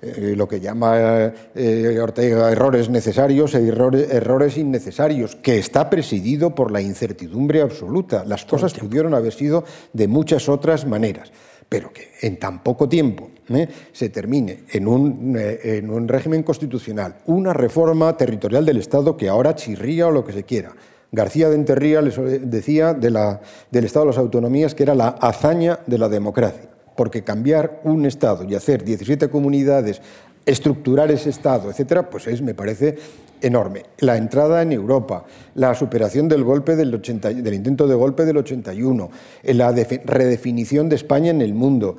[0.01, 6.71] eh, lo que llama eh, Ortega errores necesarios e errores, innecesarios, que está presidido por
[6.71, 8.23] la incertidumbre absoluta.
[8.25, 11.31] Las cosas pudieron haber sido de muchas otras maneras
[11.69, 13.67] pero que en tan poco tiempo ¿eh?
[13.91, 19.53] se termine en un, en un, régimen constitucional, una reforma territorial del Estado que ahora
[19.53, 20.71] chirría o lo que se quiera.
[21.11, 22.15] García de Enterría les
[22.49, 26.76] decía de la, del Estado de las Autonomías que era la hazaña de la democracia
[26.97, 30.01] porque cambiar un Estado y hacer 17 comunidades,
[30.45, 32.97] estructurar ese Estado, etcétera, pues es, me parece,
[33.41, 33.83] enorme.
[33.99, 38.37] La entrada en Europa, la superación del, golpe del, 80, del intento de golpe del
[38.37, 39.09] 81,
[39.43, 41.97] la redefinición de España en el mundo.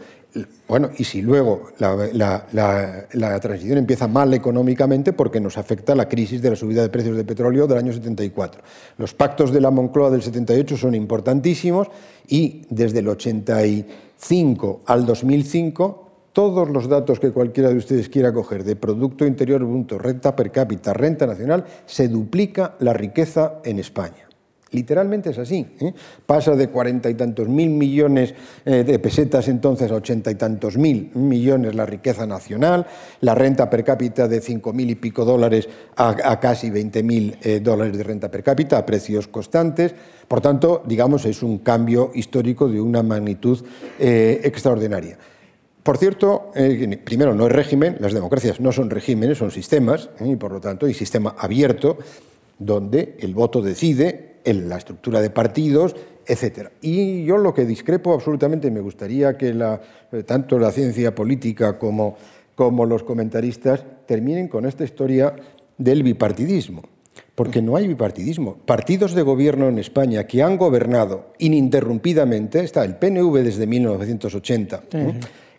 [0.68, 6.50] Bueno, y si luego la, transición empieza mal económicamente porque nos afecta la crisis de
[6.50, 8.62] la subida de precios de petróleo del año 74.
[8.98, 11.88] Los pactos de la Moncloa del 78 son importantísimos
[12.26, 13.64] y desde el 80
[14.18, 19.64] 5 al 2005, todos los datos que cualquiera de ustedes quiera coger de Producto Interior
[19.64, 24.27] Bruto, renta per cápita, renta nacional, se duplica la riqueza en España.
[24.70, 25.66] Literalmente es así.
[25.80, 25.94] ¿eh?
[26.26, 30.76] Pasa de cuarenta y tantos mil millones eh, de pesetas entonces a ochenta y tantos
[30.76, 32.86] mil millones la riqueza nacional,
[33.22, 37.60] la renta per cápita de cinco mil y pico dólares a, casi veinte mil eh,
[37.60, 39.94] dólares de renta per cápita a precios constantes.
[40.28, 43.64] Por tanto, digamos, es un cambio histórico de una magnitud
[43.98, 45.16] extraordinaria.
[45.82, 46.52] Por cierto,
[47.02, 50.84] primero, no es régimen, las democracias no son regímenes, son sistemas, y por lo tanto,
[50.84, 51.96] hay sistema abierto
[52.58, 55.94] donde el voto decide en la estructura de partidos,
[56.26, 56.68] etc.
[56.80, 59.80] Y yo lo que discrepo absolutamente, me gustaría que la,
[60.12, 62.16] eh, tanto la ciencia política como,
[62.54, 65.34] como los comentaristas terminen con esta historia
[65.76, 66.82] del bipartidismo.
[67.34, 68.56] Porque no hay bipartidismo.
[68.64, 74.82] Partidos de gobierno en España que han gobernado ininterrumpidamente, está el PNV desde 1980.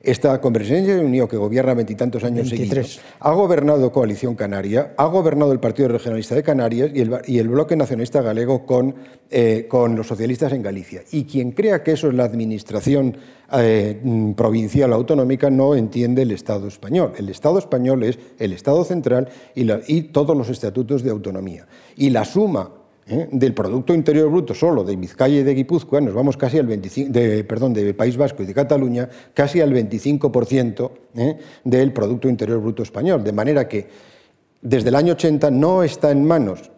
[0.01, 5.51] Esta Convergencia de Unión, que gobierna veintitantos años seguidos, ha gobernado Coalición Canaria, ha gobernado
[5.51, 8.95] el Partido Regionalista de Canarias y el, y el Bloque Nacionalista Galego con,
[9.29, 11.03] eh, con, los socialistas en Galicia.
[11.11, 13.17] Y quien crea que eso es la administración
[13.51, 17.11] eh, provincial autonómica no entiende el Estado español.
[17.17, 21.67] El Estado español es el Estado central y, y todos los estatutos de autonomía.
[21.97, 22.71] Y la suma
[23.09, 23.27] ¿eh?
[23.31, 27.11] del Producto Interior Bruto solo de Vizcaya y de Guipúzcoa, nos vamos casi al 25,
[27.11, 31.37] de, perdón, de País Vasco y de Cataluña, casi al 25% ¿eh?
[31.63, 33.23] del Producto Interior Bruto español.
[33.23, 33.87] De manera que
[34.61, 36.71] desde el año 80 no está en manos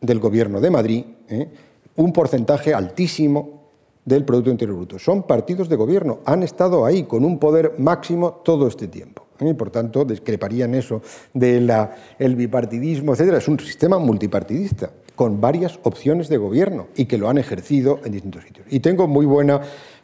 [0.00, 1.48] del Gobierno de Madrid ¿eh?
[1.96, 3.56] un porcentaje altísimo
[4.04, 4.98] del Producto Interior Bruto.
[4.98, 9.26] Son partidos de gobierno, han estado ahí con un poder máximo todo este tiempo.
[9.40, 11.02] Y por tanto, discreparían eso
[11.34, 13.34] del bipartidismo, etc.
[13.34, 18.12] Es un sistema multipartidista con varias opciones de gobierno y que lo han ejercido en
[18.12, 18.66] distintos sitios.
[18.70, 19.60] Y tengo muy buena,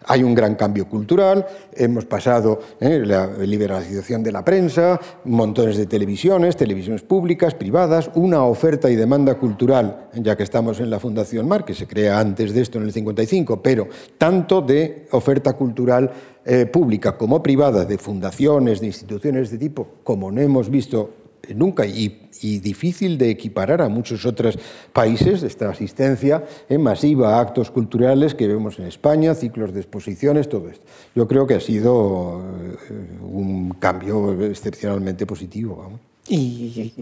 [0.06, 5.86] hay un gran cambio cultural, hemos pasado eh, la liberalización de la prensa, montones de
[5.86, 11.46] televisiones, televisiones públicas, privadas, una oferta y demanda cultural, ya que estamos en la Fundación
[11.46, 16.10] Mar, que se crea antes de esto en el 55, pero tanto de oferta cultural
[16.44, 21.21] eh, pública como privada, de fundaciones, de instituciones de tipo, como no hemos visto
[21.54, 22.18] nunca y,
[22.60, 24.58] difícil de equiparar a muchos otros
[24.92, 26.44] países, esta asistencia
[26.78, 30.84] masiva a actos culturales que vemos en España, ciclos de exposiciones, todo esto.
[31.14, 32.42] Yo creo que ha sido
[32.90, 36.00] eh, un cambio excepcionalmente positivo.
[36.28, 36.92] Y,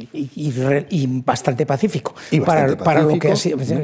[1.24, 2.14] bastante pacífico.
[2.44, 3.34] para, lo que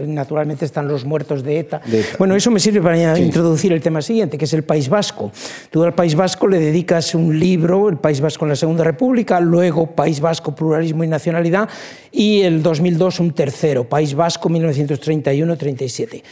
[0.07, 1.83] naturalmente están los muertos de ETA.
[2.19, 5.31] Bueno, eso me sirve para introducir el tema siguiente, que es el País Vasco.
[5.71, 9.39] Tú al País Vasco le dedicas un libro, El País Vasco en la Segunda República,
[9.41, 11.69] luego País Vasco, Pluralismo y Nacionalidad,
[12.11, 16.23] y el 2002 un tercero, País Vasco 1931-37.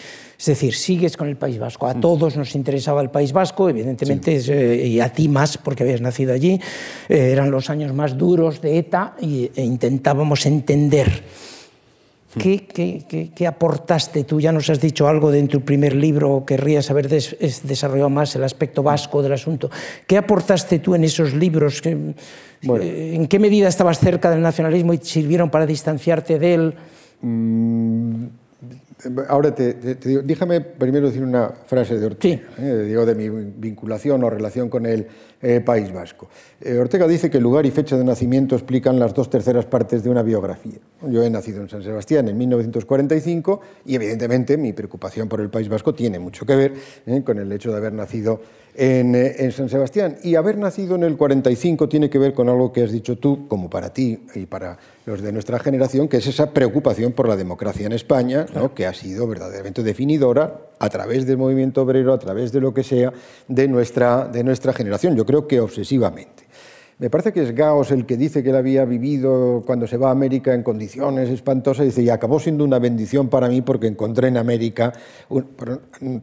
[0.44, 1.86] Es decir, sigues con el País Vasco.
[1.86, 2.00] A mm.
[2.02, 6.34] todos nos interesaba el País Vasco, evidentemente, eh, y a ti más, porque habías nacido
[6.34, 6.60] allí.
[7.08, 11.24] Eh, eran los años más duros de ETA y, e intentábamos entender.
[12.34, 12.38] Mm.
[12.38, 14.38] ¿Qué, qué, aportaste tú?
[14.38, 18.44] Ya nos has dicho algo de en tu primer libro, querrías haber desarrollado más el
[18.44, 19.70] aspecto vasco del asunto.
[20.06, 21.80] ¿Qué aportaste tú en esos libros?
[21.86, 22.14] Eh,
[23.14, 26.74] ¿En qué medida estabas cerca del nacionalismo y sirvieron para distanciarte de él?
[29.28, 32.84] Ahora te, digo, déjame primero decir una frase de Ortega, ¿eh?
[32.88, 35.06] digo, de mi vinculación o relación con el
[35.42, 36.28] eh, País Vasco.
[36.60, 40.10] Eh, Ortega dice que lugar y fecha de nacimiento explican las dos terceras partes de
[40.10, 40.78] una biografía.
[41.06, 45.68] Yo he nacido en San Sebastián en 1945 y evidentemente mi preocupación por el País
[45.68, 46.72] Vasco tiene mucho que ver
[47.24, 48.40] con el hecho de haber nacido
[48.74, 50.16] en, en, San Sebastián.
[50.22, 53.46] Y haber nacido en el 45 tiene que ver con algo que has dicho tú,
[53.48, 57.36] como para ti y para los de nuestra generación, que es esa preocupación por la
[57.36, 58.74] democracia en España, ¿no?
[58.74, 62.82] que ha sido verdaderamente definidora a través del movimiento obrero, a través de lo que
[62.82, 63.12] sea,
[63.48, 65.16] de nuestra, de nuestra generación.
[65.16, 66.43] Yo creo que obsesivamente.
[66.98, 70.08] Me parece que es Gauss el que dice que él había vivido cuando se va
[70.08, 71.86] a América en condiciones espantosas.
[71.86, 74.92] Dice, y acabó siendo una bendición para mí porque encontré en América.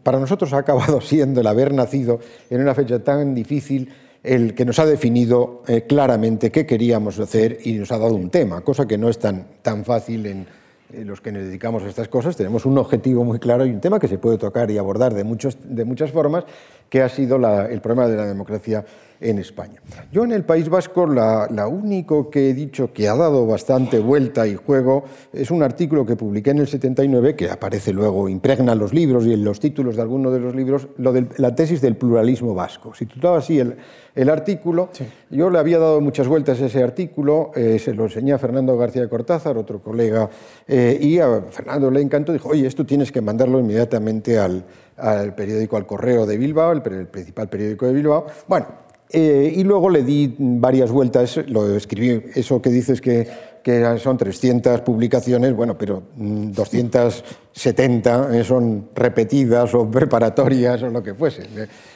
[0.01, 3.89] Para nosotros ha acabado siendo el haber nacido en una fecha tan difícil
[4.23, 8.29] el que nos ha definido eh, claramente qué queríamos hacer y nos ha dado un
[8.29, 10.61] tema, cosa que no es tan, tan fácil en,
[11.05, 12.35] los que nos dedicamos a estas cosas.
[12.35, 15.23] Tenemos un objetivo muy claro y un tema que se puede tocar y abordar de,
[15.23, 16.43] muchos, de muchas formas,
[16.89, 18.85] que ha sido el problema de la democracia
[19.21, 19.81] en España.
[20.11, 24.47] Yo en el País Vasco la, único que he dicho que ha dado bastante vuelta
[24.47, 28.93] y juego es un artículo que publiqué en el 79 que aparece luego, impregna los
[28.93, 31.95] libros y en los títulos de algunos de los libros, lo de la tesis del
[31.95, 32.93] pluralismo vasco.
[32.95, 33.75] Si titulaba así el,
[34.15, 34.89] el artículo,
[35.29, 38.75] yo le había dado muchas vueltas a ese artículo, eh, se lo enseñé a Fernando
[38.75, 40.29] García Cortázar, otro colega,
[40.67, 44.63] eh, y a Fernando le encantó, dijo, oye, esto tienes que mandarlo inmediatamente al,
[44.97, 48.25] al periódico Al Correo de Bilbao, el, el principal periódico de Bilbao.
[48.47, 48.67] Bueno,
[49.13, 53.27] eh, y luego le di varias vueltas, lo escribí, eso que dices que,
[53.61, 61.03] que son 300 publicaciones, bueno, pero 270 mm, eh, son repetidas o preparatorias o lo
[61.03, 61.43] que fuese.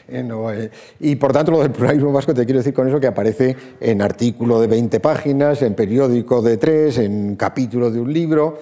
[0.10, 3.56] Eh, y por tanto, lo del pluralismo vasco, te quiero decir con eso que aparece
[3.80, 8.60] en artículo de 20 páginas, en periódico de 3, en capítulo de un libro.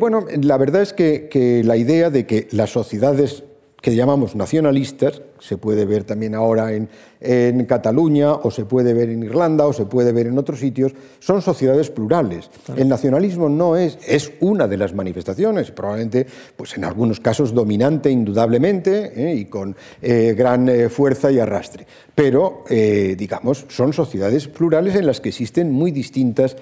[0.00, 3.44] bueno, la verdad es que, que la idea de que las sociedades
[3.84, 6.88] que llamamos nacionalistas, se puede ver también ahora en,
[7.20, 10.94] en, Cataluña, o se puede ver en Irlanda, o se puede ver en otros sitios,
[11.18, 12.48] son sociedades plurales.
[12.78, 18.10] El nacionalismo no es, es una de las manifestaciones, probablemente pues en algunos casos dominante
[18.10, 19.34] indudablemente ¿eh?
[19.34, 21.86] y con eh, gran eh, fuerza y arrastre.
[22.14, 26.56] Pero, digamos, son sociedades plurales en las que existen muy distintas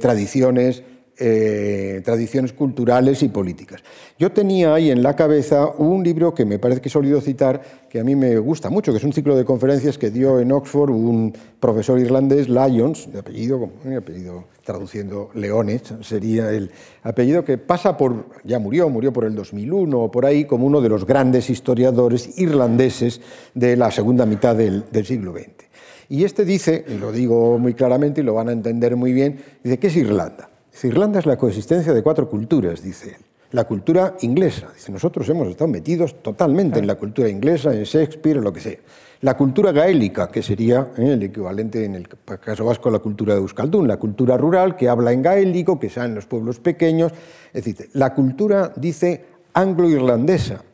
[0.00, 0.84] tradiciones,
[1.18, 3.82] eh, tradiciones culturales y políticas.
[4.18, 7.60] Yo tenía ahí en la cabeza un libro que me parece que he solido citar,
[7.90, 10.50] que a mí me gusta mucho, que es un ciclo de conferencias que dio en
[10.52, 16.70] Oxford un profesor irlandés, Lyons, de apellido, apellido traduciendo Leones, sería el
[17.02, 20.80] apellido que pasa por, ya murió, murió por el 2001 o por ahí, como uno
[20.80, 23.20] de los grandes historiadores irlandeses
[23.54, 25.66] de la segunda mitad del, del siglo XX.
[26.08, 29.38] Y este dice, y lo digo muy claramente y lo van a entender muy bien,
[29.62, 30.51] dice, ¿qué es Irlanda?
[30.88, 33.24] Irlanda es la coexistencia de cuatro culturas, dice él.
[33.52, 38.40] La cultura inglesa, dice, nosotros hemos estado metidos totalmente en la cultura inglesa, en Shakespeare,
[38.40, 38.78] lo que sea.
[39.20, 43.34] La cultura gaélica, que sería eh, el equivalente en el caso vasco a la cultura
[43.34, 47.12] de Euskaldun, la cultura rural que habla en gaélico, que sea en los pueblos pequeños,
[47.52, 47.90] etc.
[47.92, 50.64] La cultura, dice, anglo-irlandesa,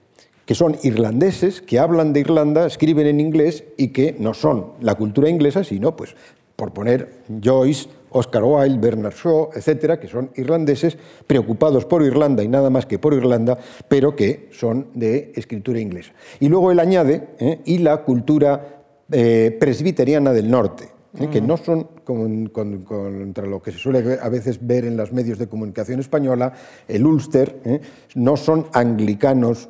[0.47, 4.95] que son irlandeses que hablan de Irlanda, escriben en inglés y que no son la
[4.95, 6.15] cultura inglesa, sino, pues,
[6.55, 12.49] por poner Joyce, Oscar Wilde, Bernard Shaw, etcétera, que son irlandeses preocupados por Irlanda y
[12.49, 16.13] nada más que por Irlanda, pero que son de escritura inglesa.
[16.41, 17.61] Y luego él añade, ¿eh?
[17.65, 21.29] y la cultura eh, presbiteriana del norte, ¿eh?
[21.29, 25.47] que no son contra lo que se suele a veces ver en los medios de
[25.47, 26.53] comunicación española,
[26.87, 27.83] el Ulster,
[28.15, 29.69] no son anglicanos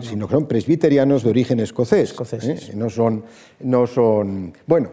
[0.00, 2.14] sino que son presbiterianos de origen escocés.
[2.74, 3.24] No, son,
[3.60, 4.52] no son.
[4.66, 4.90] Bueno,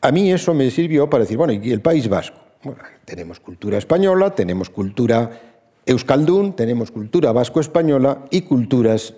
[0.00, 2.38] a mí eso me sirvió para decir, bueno, ¿y el País Vasco?
[3.04, 5.30] tenemos cultura española, tenemos cultura
[5.86, 9.14] euskaldún, tenemos cultura vasco-española y culturas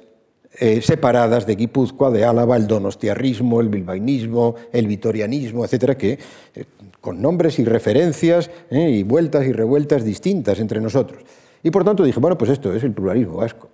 [0.58, 6.18] eh, separadas de Guipúzcoa, de Álava, el donostiarrismo, el bilbainismo, el vitorianismo, etcétera, que
[6.54, 6.64] eh,
[7.00, 11.22] con nombres y referencias eh, y vueltas y revueltas distintas entre nosotros.
[11.62, 13.68] Y por tanto dije, bueno, pues esto es el pluralismo vasco.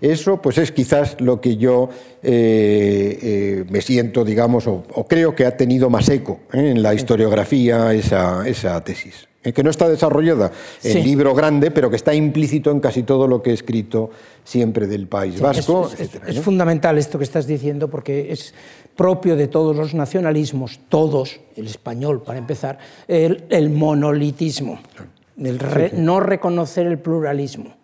[0.00, 1.88] Eso pues es quizás lo que yo
[2.22, 8.82] me siento, digamos, o, creo que ha tenido más eco en la historiografía esa, esa
[8.82, 10.52] tesis que no está desarrollada
[10.84, 14.10] en libro grande, pero que está implícito en casi todo lo que he escrito
[14.44, 15.90] siempre del País Vasco.
[16.26, 18.54] Es, fundamental esto que estás diciendo porque es
[18.94, 22.78] propio de todos los nacionalismos, todos, el español para empezar,
[23.08, 24.78] el, monolitismo,
[25.94, 27.82] no reconocer el pluralismo.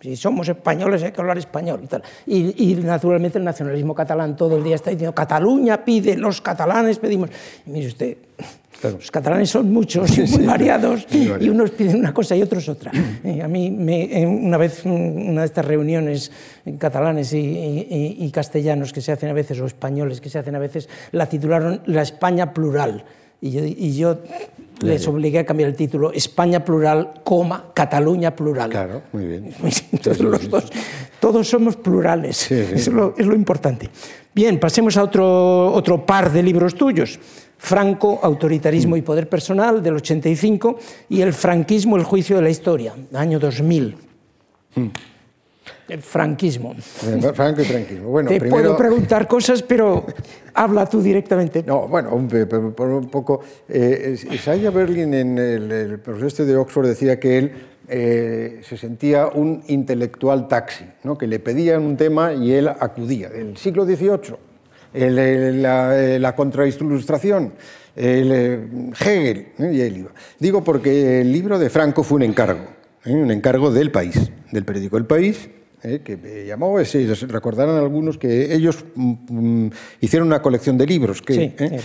[0.00, 2.02] Si somos españoles hay que hablar español y tal.
[2.26, 7.30] Y, naturalmente el nacionalismo catalán todo el día está diciendo Cataluña pide, los catalanes pedimos.
[7.66, 8.16] Y mire usted,
[8.82, 12.92] los catalanes son muchos y muy variados y unos piden una cosa y otros otra.
[13.42, 16.30] a mí, me, una vez, una de estas reuniones
[16.78, 20.88] catalanes y, castellanos que se hacen a veces, o españoles que se hacen a veces,
[21.12, 23.04] la titularon La España plural.
[23.40, 24.18] Y yo,
[24.80, 28.70] les obligué a cambiar el título España plural, coma, Cataluña plural.
[28.70, 29.54] Claro, muy bien.
[29.92, 30.64] Entonces los dos,
[31.20, 33.90] todos somos plurales, es lo, es lo, importante.
[34.34, 37.18] Bien, pasemos a otro, otro par de libros tuyos.
[37.58, 40.78] Franco, Autoritarismo y Poder Personal, del 85,
[41.08, 43.96] y El franquismo, el juicio de la historia, año 2000.
[44.74, 44.86] Hmm.
[45.88, 46.74] El franquismo.
[47.34, 48.08] Franco y franquismo.
[48.08, 50.04] Bueno, Te puedo preguntar cosas, pero
[50.54, 51.62] habla tú directamente.
[51.64, 53.40] No, bueno, un, un poco.
[53.68, 57.52] Eh, Isaiah Berlin en el, profesor este de Oxford decía que él
[57.88, 61.16] eh, se sentía un intelectual taxi, ¿no?
[61.16, 63.28] que le pedían un tema y él acudía.
[63.28, 64.36] El siglo XVIII
[64.96, 67.52] la, la contrailustración,
[67.94, 68.68] eh,
[68.98, 69.70] Hegel, ¿eh?
[69.72, 70.10] y él iba.
[70.38, 72.64] Digo porque el libro de Franco fue un encargo,
[73.04, 75.48] un encargo del país, del periódico El País,
[75.82, 76.00] ¿eh?
[76.04, 79.70] que me llamó, ese, recordarán algunos que ellos mm, mm,
[80.00, 81.80] hicieron una colección de libros que, ¿eh?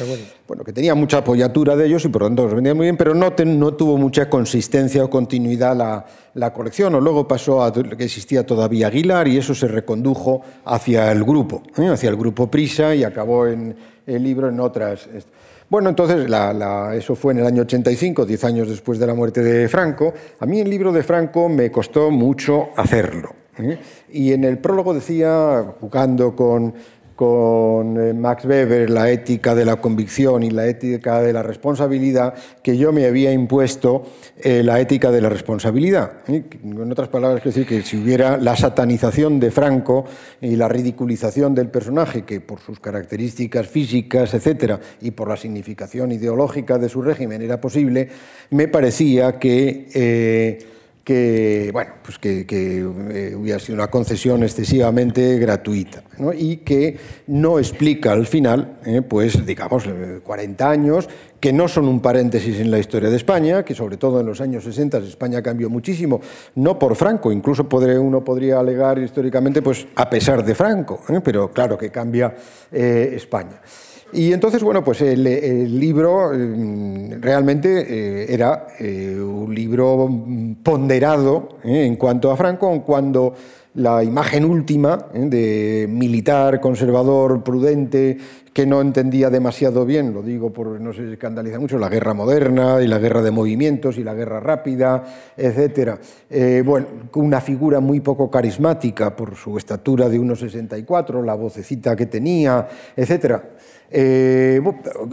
[0.48, 2.98] bueno, que tenía mucha apoyatura de ellos y por lo tanto los vendían muy bien,
[2.98, 7.72] pero no, no tuvo mucha consistencia o continuidad la, la colección, o luego pasó a
[7.74, 11.88] que existía todavía Aguilar y eso se recondujo hacia el grupo, ¿eh?
[11.88, 13.76] hacia el grupo Prisa y acabó en
[14.06, 15.08] el libro en otras...
[15.70, 16.30] Bueno, entonces,
[16.96, 20.14] eso fue en el año 85, diez años después de la muerte de Franco.
[20.42, 23.41] A mí el libro de Franco me costó mucho hacerlo.
[23.58, 23.80] ¿Eh?
[24.12, 26.74] Y en el prólogo decía, jugando con,
[27.16, 32.34] con eh, Max Weber, la ética de la convicción y la ética de la responsabilidad,
[32.64, 34.04] que yo me había impuesto
[34.38, 36.14] eh, la ética de la responsabilidad.
[36.28, 40.06] En otras palabras, quiero decir que si hubiera la satanización de Franco
[40.42, 46.12] y la ridiculización del personaje, que por sus características físicas, etcétera, y por la significación
[46.12, 48.10] ideológica de su régimen era posible,
[48.50, 50.58] me parecía que
[51.04, 56.04] que, bueno, pues que, eh, hubiera sido una concesión excesivamente gratuita
[56.38, 56.98] y que
[57.28, 59.86] no explica al final, eh, pues digamos,
[60.24, 63.98] 40 eh, años, que no son un paréntesis en la historia de España, que sobre
[63.98, 66.22] todo en los años 60 España cambió muchísimo,
[66.56, 67.68] no por Franco, incluso
[68.00, 72.36] uno podría alegar históricamente, pues a pesar de Franco, pero claro que cambia
[72.72, 73.60] España.
[74.14, 80.10] Y entonces, bueno, pues el, libro mm, realmente eh, era eh, un libro
[80.64, 83.34] ponderado eh, en cuanto a Franco, cuando
[83.76, 88.18] la imagen última de militar, conservador, prudente,
[88.54, 92.82] que no entendía demasiado bien, lo digo por no se escandaliza mucho, la guerra moderna
[92.82, 95.04] y la guerra de movimientos y la guerra rápida,
[95.38, 96.00] etcétera.
[96.66, 102.68] bueno, una figura muy poco carismática por su estatura de 1,64, la vocecita que tenía,
[102.96, 103.42] etcétera.
[103.94, 104.62] Eh,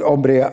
[0.04, 0.46] hombre,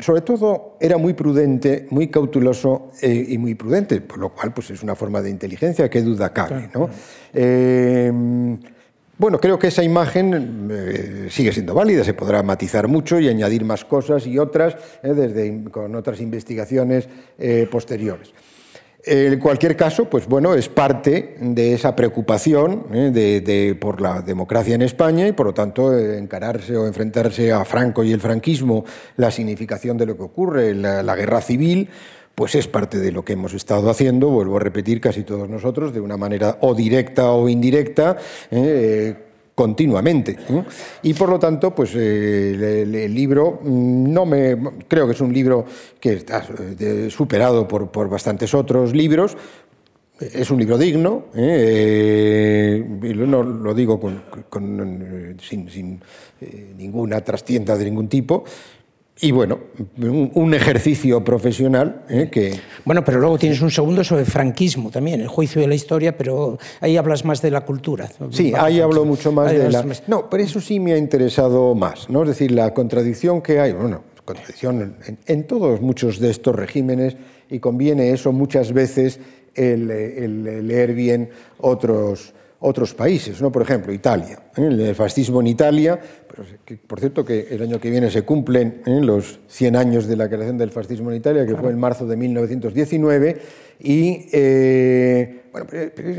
[0.00, 4.70] sobre todo era muy prudente, muy cauteloso eh, y muy prudente, por lo cual pues,
[4.70, 6.68] es una forma de inteligencia, que duda cabe.
[6.74, 6.90] ¿no?
[9.14, 13.64] Eh, bueno, creo que esa imagen sigue siendo válida, se podrá matizar mucho y añadir
[13.64, 17.08] más cosas y otras desde, con otras investigaciones
[17.70, 18.32] posteriores.
[19.06, 23.10] En cualquier caso, pues bueno, es parte de esa preocupación ¿eh?
[23.12, 28.02] de, por la democracia en España y por lo tanto encararse o enfrentarse a Franco
[28.02, 28.86] y el franquismo,
[29.18, 31.90] la significación de lo que ocurre, la guerra civil,
[32.34, 35.92] pues es parte de lo que hemos estado haciendo, vuelvo a repetir, casi todos nosotros,
[35.94, 38.16] de una manera o directa o indirecta,
[38.50, 39.14] ¿eh?
[39.54, 40.36] continuamente.
[41.02, 44.56] Y por lo tanto, pues eh, el, libro mm, no me
[44.88, 45.64] creo que es un libro
[46.00, 46.44] que está
[46.80, 49.36] eh, superado por, por bastantes otros libros.
[50.20, 56.00] Es un libro digno, y no lo digo con, sin, sin
[56.78, 58.44] ninguna trastienda de ningún tipo,
[59.20, 59.60] y bueno,
[60.34, 62.28] un, ejercicio profesional ¿eh?
[62.30, 62.58] que...
[62.84, 66.58] Bueno, pero luego tienes un segundo sobre franquismo también, el juicio de la historia, pero
[66.80, 68.10] ahí hablas más de la cultura.
[68.30, 69.84] Sí, ahí hablo mucho más de la...
[70.08, 72.22] No, pero eso sí me ha interesado más, ¿no?
[72.22, 74.96] Es decir, la contradicción que hay, bueno, contradicción
[75.26, 77.16] en, todos muchos de estos regímenes
[77.48, 79.20] y conviene eso muchas veces
[79.54, 83.52] el leer bien otros otros países, ¿no?
[83.52, 84.38] por ejemplo, Italia.
[84.56, 84.66] ¿eh?
[84.66, 86.00] El fascismo en Italia,
[86.86, 89.00] por cierto que el año que viene se cumplen ¿eh?
[89.02, 92.16] los 100 años de la creación del fascismo en Italia, que fue en marzo de
[92.16, 93.40] 1919,
[93.80, 95.68] y eh, bueno,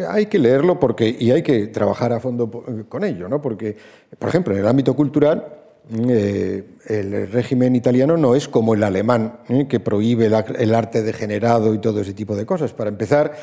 [0.10, 2.50] hay que leerlo porque, y hay que trabajar a fondo
[2.88, 3.42] con ello, ¿no?
[3.42, 3.76] porque,
[4.20, 9.80] por ejemplo, en el ámbito cultural, el régimen italiano no es como el alemán, que
[9.80, 12.74] prohíbe el arte degenerado y todo ese tipo de cosas.
[12.74, 13.36] Para empezar,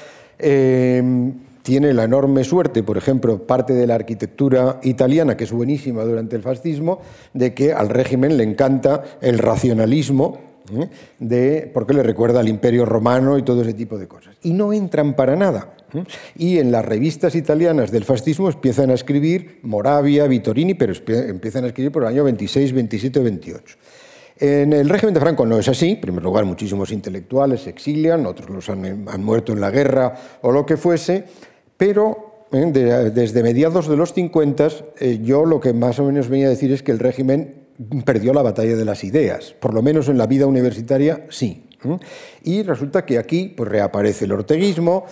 [1.63, 6.37] tiene la enorme suerte, por ejemplo, parte de la arquitectura italiana, que es buenísima durante
[6.37, 7.01] el fascismo,
[7.33, 10.39] de que al régimen le encanta el racionalismo,
[10.77, 10.89] ¿eh?
[11.19, 14.37] de, porque le recuerda al imperio romano y todo ese tipo de cosas.
[14.43, 15.75] Y no entran para nada.
[15.95, 16.05] ¿eh?
[16.37, 21.69] Y en las revistas italianas del fascismo empiezan a escribir Moravia, Vittorini, pero empiezan a
[21.69, 23.77] escribir por el año 26, 27 o 28.
[24.41, 25.91] En el régimen de Franco no es así.
[25.91, 30.51] En primer lugar, muchísimos intelectuales se exilian, otros los han muerto en la guerra o
[30.51, 31.27] lo que fuese
[31.83, 34.69] pero eh, desde mediados de los 50
[35.01, 37.67] eh, yo lo que más o menos venía a decir es que el régimen
[38.05, 41.67] perdió la batalla de las ideas, por lo menos en la vida universitaria sí.
[42.45, 45.07] Y resulta que aquí pues, reaparece el orteguismo,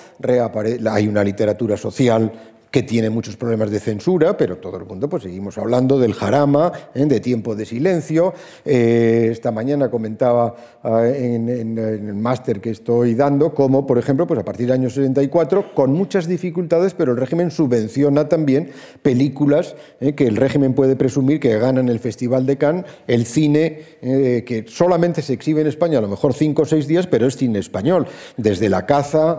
[0.89, 5.25] hay una literatura social que tiene muchos problemas de censura, pero todo el mundo pues
[5.25, 7.05] seguimos hablando del jarama, ¿eh?
[7.05, 8.33] de tiempo de silencio.
[8.65, 10.55] Eh, esta mañana comentaba
[10.85, 14.89] ah, en, el máster que estoy dando cómo, por ejemplo, pues a partir del año
[14.89, 18.71] 64, con muchas dificultades, pero el régimen subvenciona también
[19.03, 20.15] películas ¿eh?
[20.15, 25.23] que el régimen puede presumir que ganan el Festival de Cannes, el cine que solamente
[25.23, 28.07] se exhibe en España a lo mejor cinco o seis días, pero es cine español,
[28.37, 29.39] desde La caza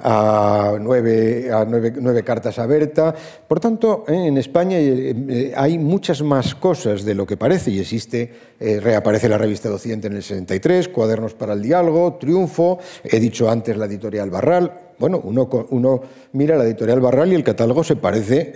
[0.00, 3.14] a, nueve, a nueve cartas cartas
[3.46, 7.70] Por tanto, eh, en España eh, eh, hay muchas más cosas de lo que parece
[7.70, 12.78] y existe, reaparece la revista de Occidente en el 63, Cuadernos para el Diálogo, Triunfo,
[13.04, 16.00] he dicho antes la editorial Barral, bueno, uno,
[16.30, 18.54] mira la editorial Barral y el catálogo se parece,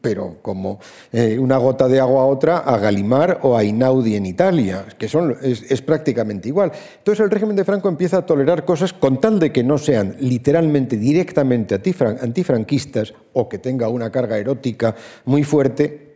[0.00, 0.78] pero como
[1.10, 5.08] eh, una gota de agua a otra, a Galimar o a Inaudi en Italia, que
[5.08, 6.70] son, es, prácticamente igual.
[6.98, 10.14] Entonces el régimen de Franco empieza a tolerar cosas con tal de que no sean
[10.20, 16.09] literalmente, directamente antifranquistas o que tenga una carga erótica muy fuerte,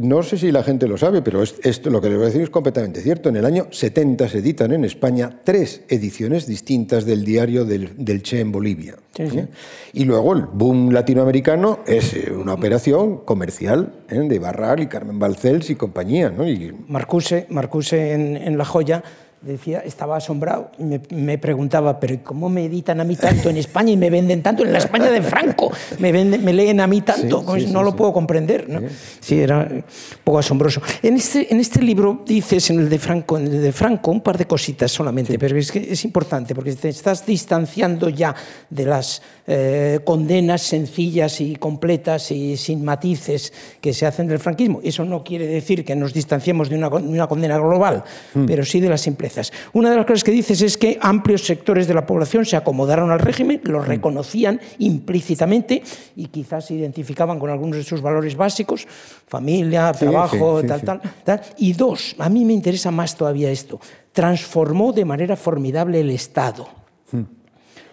[0.00, 2.42] no sé si la gente lo sabe, pero esto lo que les voy a decir
[2.42, 3.30] es completamente cierto.
[3.30, 8.40] En el año 70 se editan en España tres ediciones distintas del diario del, Che
[8.40, 8.96] en Bolivia.
[9.16, 9.46] ¿eh?
[9.94, 14.20] Y luego el boom latinoamericano es eh, una operación comercial ¿eh?
[14.20, 16.28] de Barral y Carmen Balcells y compañía.
[16.28, 16.46] ¿no?
[16.46, 16.74] Y...
[16.88, 19.02] Marcuse, Marcuse en La Joya
[19.46, 23.92] decía, estaba asombrado y me, preguntaba, pero ¿cómo me editan a mí tanto en España
[23.92, 24.64] y me venden tanto?
[24.64, 28.12] En la España de Franco me, me leen a mí tanto, pues no lo puedo
[28.12, 28.68] comprender.
[28.68, 28.80] ¿no?
[29.20, 29.84] Sí, era un
[30.24, 30.80] poco asombroso.
[31.02, 34.20] En este, en este libro dices, en el, de Franco, en el de Franco, un
[34.20, 38.34] par de cositas solamente, pero es que es importante porque te estás distanciando ya
[38.68, 44.80] de las eh, condenas sencillas y completas y sin matices que se hacen del franquismo.
[44.82, 48.02] Eso no quiere decir que nos distanciemos de una, de una condena global,
[48.34, 48.46] mm.
[48.46, 49.35] pero sí de la simpleza
[49.72, 53.10] una de las cosas que dices es que amplios sectores de la población se acomodaron
[53.10, 53.84] al régimen, lo mm.
[53.84, 55.82] reconocían implícitamente
[56.16, 58.86] y quizás se identificaban con algunos de sus valores básicos,
[59.26, 61.40] familia, trabajo, tal, tal, tal.
[61.58, 63.80] Y dos, a mí me interesa más todavía esto,
[64.12, 66.68] transformó de manera formidable el Estado.
[67.12, 67.22] Mm.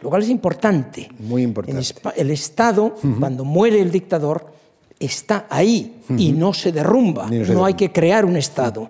[0.01, 1.09] Lo cual es importante.
[1.19, 1.93] Muy importante.
[2.17, 4.51] el Estado, cuando muere el dictador,
[4.99, 7.29] está ahí y no se derrumba.
[7.29, 8.89] No, hay que crear un Estado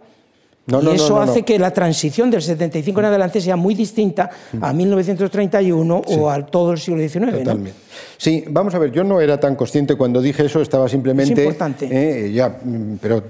[0.66, 4.30] y eso hace que la transición del 75 en adelante sea muy distinta
[4.62, 7.40] a 1931 o a todo el siglo XIX.
[7.40, 7.74] Totalmente.
[8.18, 11.34] Sí, vamos a ver, yo no era tan consciente cuando dije eso, estaba simplemente...
[11.34, 11.90] Es importante.
[11.92, 12.58] Eh, ya,
[13.02, 13.24] pero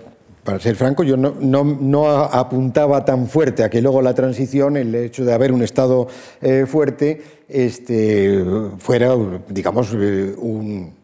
[0.43, 4.93] para ser franco, yo no, no, apuntaba tan fuerte a que luego la transición, el
[4.93, 6.07] hecho de haber un Estado
[6.41, 8.43] eh, fuerte, este,
[8.77, 9.15] fuera,
[9.47, 11.02] digamos, eh, un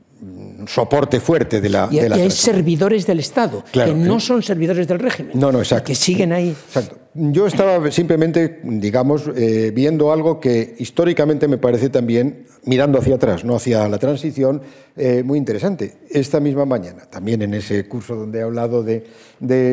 [0.67, 1.87] soporte fuerte de la.
[1.91, 5.39] Y, hay servidores del Estado, que no son servidores del régimen.
[5.39, 5.87] No, no, exacto.
[5.87, 6.49] Que siguen ahí.
[6.49, 6.97] Exacto.
[7.15, 13.43] Yo estaba simplemente, digamos, eh, viendo algo que históricamente me parece también, mirando hacia atrás,
[13.43, 14.61] no hacia la transición,
[14.95, 15.97] eh, muy interesante.
[16.09, 19.03] Esta misma mañana, también en ese curso donde he hablado de,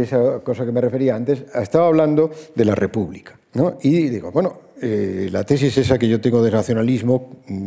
[0.03, 3.39] esa cosa que me refería antes, estaba hablando de la República.
[3.53, 3.77] ¿no?
[3.83, 7.67] Y digo, bueno, eh, la tesis esa que yo tengo de nacionalismo mm,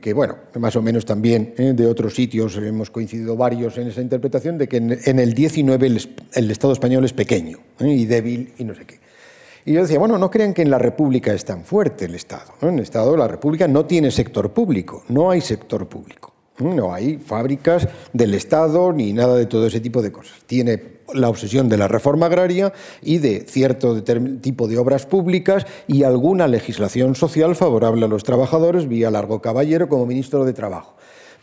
[0.00, 1.72] que bueno, más o menos también ¿eh?
[1.74, 6.50] de otros sitios hemos coincidido varios en esa interpretación, de que en, el 19 el,
[6.50, 7.88] Estado español es pequeño ¿eh?
[7.88, 8.98] y débil y no sé qué.
[9.66, 12.52] Y yo decía, bueno, no crean que en la República es tan fuerte el Estado.
[12.60, 16.33] En el Estado, la República no tiene sector público, no hay sector público.
[16.58, 20.38] No hay fábricas del Estado ni nada de todo ese tipo de cosas.
[20.46, 26.04] Tiene la obsesión de la reforma agraria y de cierto tipo de obras públicas y
[26.04, 30.96] alguna legislación social favorable a los trabajadores vía Largo Caballero como ministro de Trabajo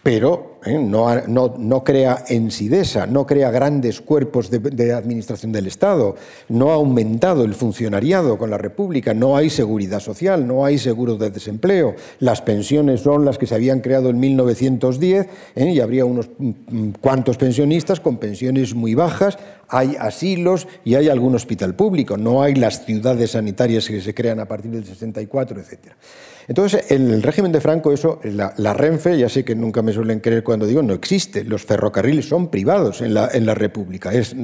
[0.04, 0.80] pero ¿eh?
[0.80, 6.16] no, no, crea ensidesa, no crea grandes cuerpos de, administración del Estado,
[6.50, 11.20] no ha aumentado el funcionariado con la República, no hay seguridad social, no hay seguros
[11.20, 15.66] de desempleo, las pensiones son las que se habían creado en 1910 ¿eh?
[15.72, 19.38] y habría unos mm, mm, cuantos pensionistas con pensiones muy bajas,
[19.68, 24.40] hay asilos y hay algún hospital público, no hay las ciudades sanitarias que se crean
[24.40, 25.96] a partir del 64, etcétera.
[26.52, 30.20] Entonces, en el régimen de Franco, eso, la, Renfe, ya sé que nunca me suelen
[30.20, 31.46] creer cuando digo, no existe.
[31.46, 34.12] Los ferrocarriles son privados en la, República.
[34.12, 34.36] Es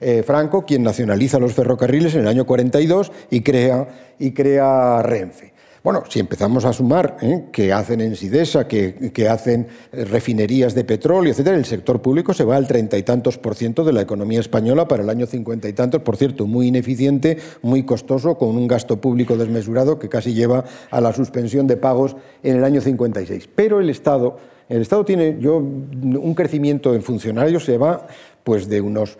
[0.00, 3.88] eh, Franco quien nacionaliza los ferrocarriles en el año 42 y crea,
[4.20, 5.49] y crea Renfe.
[5.82, 7.46] Bueno, si empezamos a sumar ¿eh?
[7.50, 12.44] que hacen en Sidesa, que, hacen eh, refinerías de petróleo, etcétera, el sector público se
[12.44, 15.70] va al treinta y tantos por ciento de la economía española para el año cincuenta
[15.70, 20.34] y tantos, por cierto, muy ineficiente, muy costoso, con un gasto público desmesurado que casi
[20.34, 23.48] lleva a la suspensión de pagos en el año 56.
[23.54, 24.36] Pero el Estado,
[24.68, 28.06] el Estado tiene yo, un crecimiento en funcionarios, se va
[28.44, 29.16] pues de unos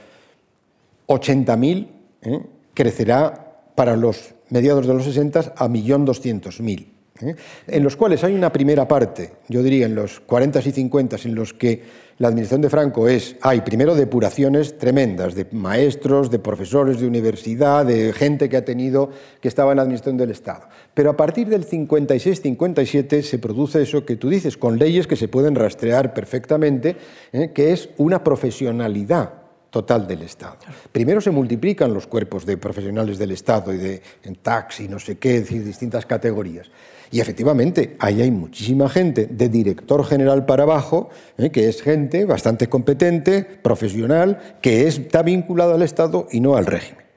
[1.06, 1.88] 80.000,
[2.20, 2.42] ¿eh?
[2.74, 6.86] crecerá para los mediados de los 60 a 1.200.000,
[7.22, 7.34] ¿eh?
[7.66, 11.34] en los cuales hay una primera parte, yo diría en los 40 y 50 en
[11.34, 17.00] los que la administración de Franco es, hay primero depuraciones tremendas de maestros, de profesores
[17.00, 19.08] de universidad, de gente que ha tenido,
[19.40, 20.68] que estaba en la administración del Estado.
[20.92, 25.28] Pero a partir del 56-57 se produce eso que tú dices, con leyes que se
[25.28, 26.96] pueden rastrear perfectamente,
[27.32, 27.52] ¿eh?
[27.54, 29.39] que es una profesionalidad
[29.70, 30.58] total del Estado.
[30.92, 35.18] Primero se multiplican los cuerpos de profesionales del Estado y de en taxi, no sé
[35.18, 36.70] qué, decir, distintas categorías.
[37.12, 41.50] Y efectivamente, ahí hay muchísima gente de director general para abajo, ¿eh?
[41.50, 47.09] que es gente bastante competente, profesional, que está vinculada al Estado y no al régimen.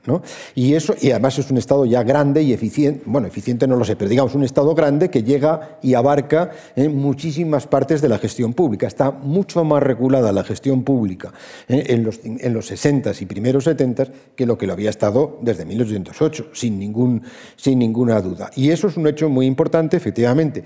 [0.56, 3.86] Y, eso, y además es un Estado ya grande y eficiente, bueno, eficiente no lo
[3.86, 8.18] sé, pero digamos un Estado grande que llega y abarca en muchísimas partes de la
[8.18, 8.86] gestión pública.
[8.86, 11.32] Está mucho más regulada la gestión pública
[11.68, 15.66] en, los, en los 60 y primeros 70 que lo que lo había estado desde
[15.66, 17.24] 1808, sin, ningún,
[17.56, 18.52] sin ninguna duda.
[18.56, 20.64] Y eso es un hecho muy importante, efectivamente.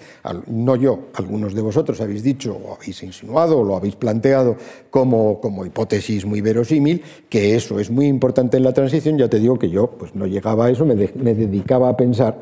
[0.47, 4.57] No yo, algunos de vosotros habéis dicho o habéis insinuado o lo habéis planteado
[4.89, 9.57] como, como hipótesis muy verosímil, que eso es muy importante en la transición te digo
[9.57, 12.38] que yo pues, no llegaba a eso, me, dedicaba a pensar.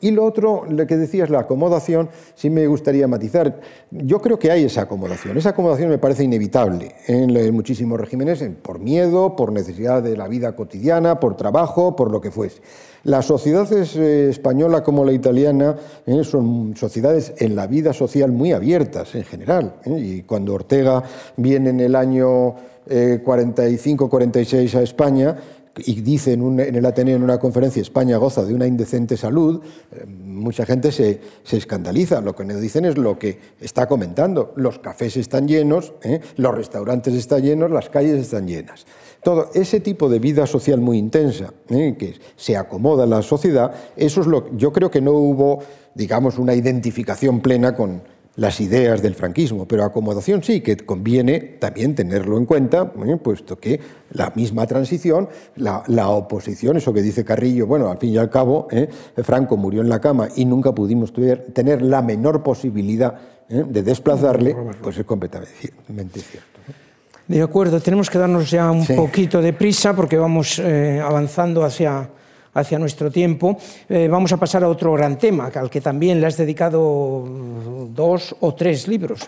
[0.00, 3.60] Y lo otro, lo que decías, la acomodación, sí me gustaría matizar.
[3.90, 5.36] Yo creo que hay esa acomodación.
[5.36, 10.56] Esa acomodación me parece inevitable en, muchísimos regímenes, por miedo, por necesidad de la vida
[10.56, 12.62] cotidiana, por trabajo, por lo que fuese.
[13.04, 18.52] Las sociedades eh, española como la italiana eh, son sociedades en la vida social muy
[18.52, 19.74] abiertas en general.
[19.84, 21.02] Eh, y cuando Ortega
[21.36, 22.54] viene en el año
[22.86, 25.36] 45-46 a España,
[25.76, 29.60] y dice en, el Ateneo en una conferencia, España goza de una indecente salud,
[29.92, 31.20] eh, mucha gente se,
[31.50, 32.20] escandaliza.
[32.20, 34.52] Lo que no dicen es lo que está comentando.
[34.56, 36.20] Los cafés están llenos, ¿eh?
[36.36, 38.86] los restaurantes están llenos, las calles están llenas.
[39.22, 41.96] Todo ese tipo de vida social muy intensa, ¿eh?
[41.98, 45.60] que se acomoda en la sociedad, eso es lo yo creo que no hubo,
[45.94, 48.02] digamos, una identificación plena con,
[48.36, 53.80] las ideas del franquismo, pero acomodación sí, que conviene también tenerlo en cuenta, puesto que
[54.10, 58.66] la misma transición, la, oposición, eso que dice Carrillo, bueno, al fin y al cabo,
[58.70, 58.88] ¿eh?
[59.22, 63.14] Franco murió en la cama y nunca pudimos tener la menor posibilidad
[63.48, 63.64] ¿eh?
[63.66, 66.54] de desplazarle, pues es completamente cierto.
[67.26, 72.10] De acuerdo, tenemos que darnos ya un poquito de prisa porque vamos eh, avanzando hacia
[72.54, 76.26] hacia nuestro tiempo, eh, vamos a pasar a otro gran tema, al que también le
[76.26, 77.24] has dedicado
[77.90, 79.20] dos o tres libros,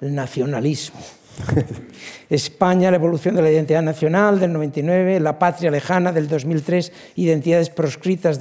[0.00, 1.00] el nacionalismo.
[2.30, 7.70] España, la evolución de la identidad nacional del 99, La patria lejana del 2003, Identidades
[7.70, 8.38] proscritas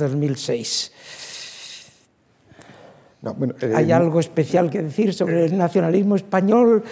[3.22, 3.72] del 2006.
[3.72, 6.84] Eh, ¿Hay algo especial que decir sobre el nacionalismo español,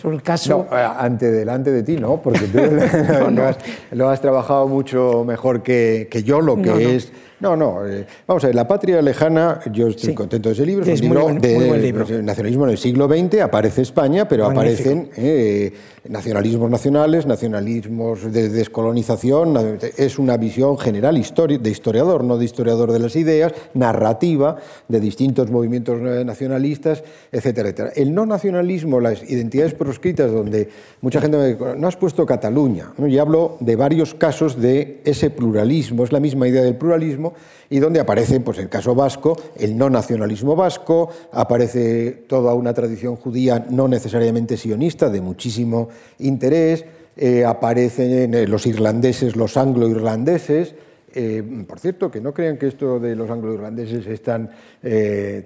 [0.00, 0.66] sobre el caso?
[0.70, 2.20] No, eh, ante delante de ti, ¿no?
[2.20, 2.58] Porque tú
[3.92, 7.86] Lo, has, trabajado mucho mejor que, yo, lo que es No, no.
[7.86, 10.84] Eh, vamos a ver, La Patria Lejana, yo estoy contento de ese libro.
[10.84, 13.40] Es, un libro de pues, nacionalismo en el siglo XX.
[13.40, 15.72] Aparece España, pero aparecen eh,
[16.08, 19.78] nacionalismos nacionales, nacionalismos de descolonización.
[19.96, 24.56] Es una visión general de historiador, no de historiador de las ideas, narrativa
[24.88, 27.92] de distintos movimientos nacionalistas, etcétera, etcétera.
[27.96, 30.68] El no nacionalismo, las identidades proscritas, donde
[31.00, 32.92] mucha gente me dice, no has puesto Cataluña.
[32.98, 33.06] ¿no?
[33.06, 36.04] Y hablo de varios casos de ese pluralismo.
[36.04, 37.29] Es la misma idea del pluralismo
[37.68, 43.16] y donde aparece, pues el caso vasco, el no nacionalismo vasco, aparece toda una tradición
[43.16, 46.84] judía no necesariamente sionista, de muchísimo interés,
[47.16, 50.74] eh, aparecen eh, los irlandeses, los anglo-irlandeses,
[51.12, 54.50] eh, por cierto, que no crean que esto de los anglo-irlandeses es tan,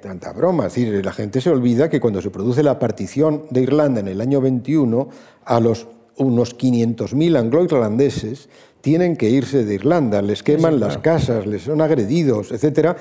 [0.02, 0.66] tanta broma.
[0.66, 4.08] Es decir, la gente se olvida que cuando se produce la partición de Irlanda en
[4.08, 5.08] el año 21,
[5.44, 8.48] a los unos 500.000 anglo-irlandeses
[8.84, 12.94] tienen que irse de Irlanda, les queman las casas, les son agredidos, etc.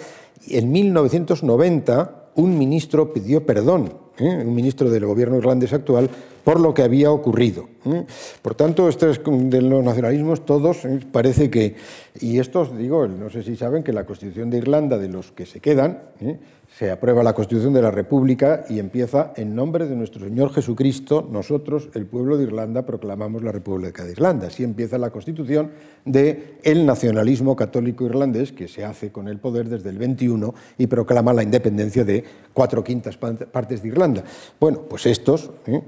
[0.47, 4.43] Y en 1990 un ministro pidió perdón, ¿eh?
[4.45, 6.09] un ministro del gobierno irlandés actual,
[6.45, 7.67] por lo que había ocurrido.
[7.85, 8.05] ¿eh?
[8.41, 11.01] Por tanto, estos de los nacionalismos todos ¿eh?
[11.11, 11.75] parece que,
[12.21, 15.45] y estos digo, no sé si saben que la Constitución de Irlanda, de los que
[15.45, 15.99] se quedan,
[16.77, 21.27] se aprueba la Constitución de la República y empieza en nombre de nuestro Señor Jesucristo,
[21.29, 24.47] nosotros, el pueblo de Irlanda, proclamamos la República de Irlanda.
[24.47, 25.69] Así empieza la Constitución
[26.03, 30.87] de el nacionalismo católico irlandés que se hace con el poder desde el 21 y
[30.87, 34.23] proclama la independencia de cuatro quintas partes de Irlanda.
[34.59, 35.79] Bueno, pues estos ¿eh?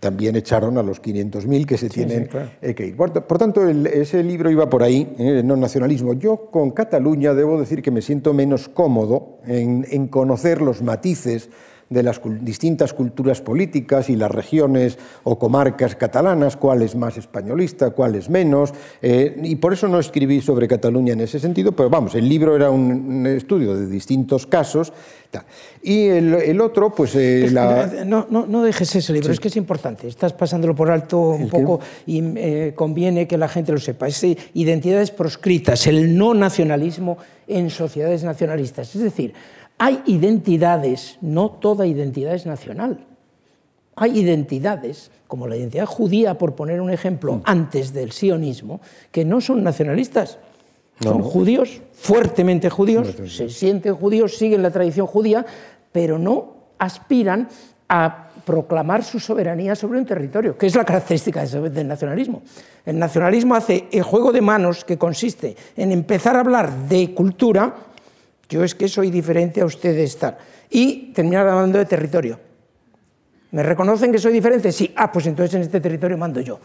[0.00, 2.28] también echaron a los 500.000 que se tienen
[2.60, 2.96] eh, que ir.
[2.96, 5.42] Por, tanto, ese libro iba por ahí, ¿eh?
[5.42, 6.12] no nacionalismo.
[6.12, 11.48] Yo con Cataluña debo decir que me siento menos cómodo en, en conocer los matices
[11.90, 17.90] de las distintas culturas políticas y las regiones o comarcas catalanas, cuál es más españolista,
[17.90, 21.90] cuál es menos, eh, y por eso no escribí sobre Cataluña en ese sentido, pero
[21.90, 24.92] vamos, el libro era un, estudio de distintos casos.
[25.80, 27.14] Y el, otro, pues...
[27.14, 27.48] Eh,
[28.04, 31.48] no, no, no, dejes ese libro, es que es importante, estás pasándolo por alto un
[31.48, 34.08] poco y eh, conviene que la gente lo sepa.
[34.08, 39.32] Es identidades proscritas, el no nacionalismo en sociedades nacionalistas, es decir,
[39.82, 43.06] hay identidades, no toda identidad es nacional.
[43.96, 47.42] Hay identidades, como la identidad judía, por poner un ejemplo, mm.
[47.46, 50.38] antes del sionismo, que no son nacionalistas.
[51.00, 55.46] Son judíos, fuertemente judíos, se sienten judíos, siguen la tradición judía,
[55.92, 57.48] pero no aspiran
[57.88, 62.42] a proclamar su soberanía sobre un territorio, que es la característica del nacionalismo.
[62.84, 67.74] El nacionalismo hace el juego de manos que consiste en empezar a hablar de cultura
[68.50, 70.36] yo es que soy diferente a ustedes tal.
[70.68, 72.38] Y terminar hablando de territorio.
[73.52, 74.70] ¿Me reconocen que soy diferente?
[74.72, 74.92] Sí.
[74.96, 76.60] Ah, pues entonces en este territorio mando yo.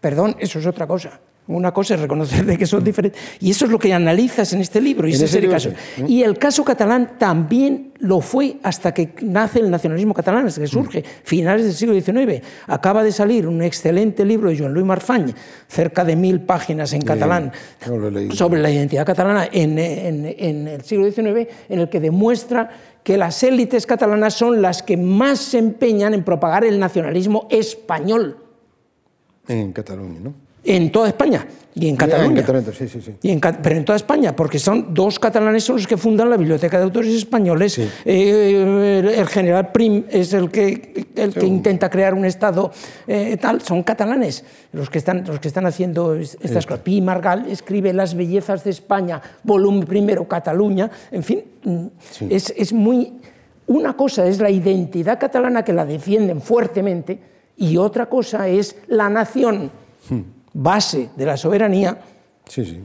[0.00, 1.18] Perdón, eso es otra cosa.
[1.48, 3.20] Una cosa es reconocer de que son diferentes.
[3.40, 5.08] Y eso es lo que analizas en este libro.
[5.08, 5.70] Y, ese el caso.
[6.06, 10.66] y el caso catalán también lo fue hasta que nace el nacionalismo catalán, hasta que
[10.66, 12.44] surge, finales del siglo XIX.
[12.66, 15.34] Acaba de salir un excelente libro de Joan Louis Marfany,
[15.66, 17.50] cerca de mil páginas en catalán,
[18.34, 22.68] sobre la identidad catalana en, en el siglo XIX, en el que demuestra
[23.02, 28.36] que las élites catalanas son las que más se empeñan en propagar el nacionalismo español.
[29.48, 30.47] En Cataluña, ¿no?
[30.64, 31.46] En toda España
[31.80, 32.44] y en Cataluña.
[32.72, 33.40] sí, sí, sí.
[33.62, 36.84] pero en toda España, porque son dos catalanes son los que fundan la Biblioteca de
[36.84, 37.78] Autores Españoles.
[38.04, 42.72] Eh, el, general Prim es el que, el que intenta crear un Estado
[43.06, 43.62] eh, tal.
[43.62, 46.82] Son catalanes los que están, los que están haciendo estas cosas.
[46.82, 50.90] Pi Margal escribe Las bellezas de España, volumen primero, Cataluña.
[51.10, 51.86] En fin, mm,
[52.28, 53.12] es, es muy...
[53.66, 57.18] Una cosa es la identidad catalana que la defienden fuertemente
[57.58, 59.70] y otra cosa es la nación.
[60.08, 61.98] Hmm base de la soberanía,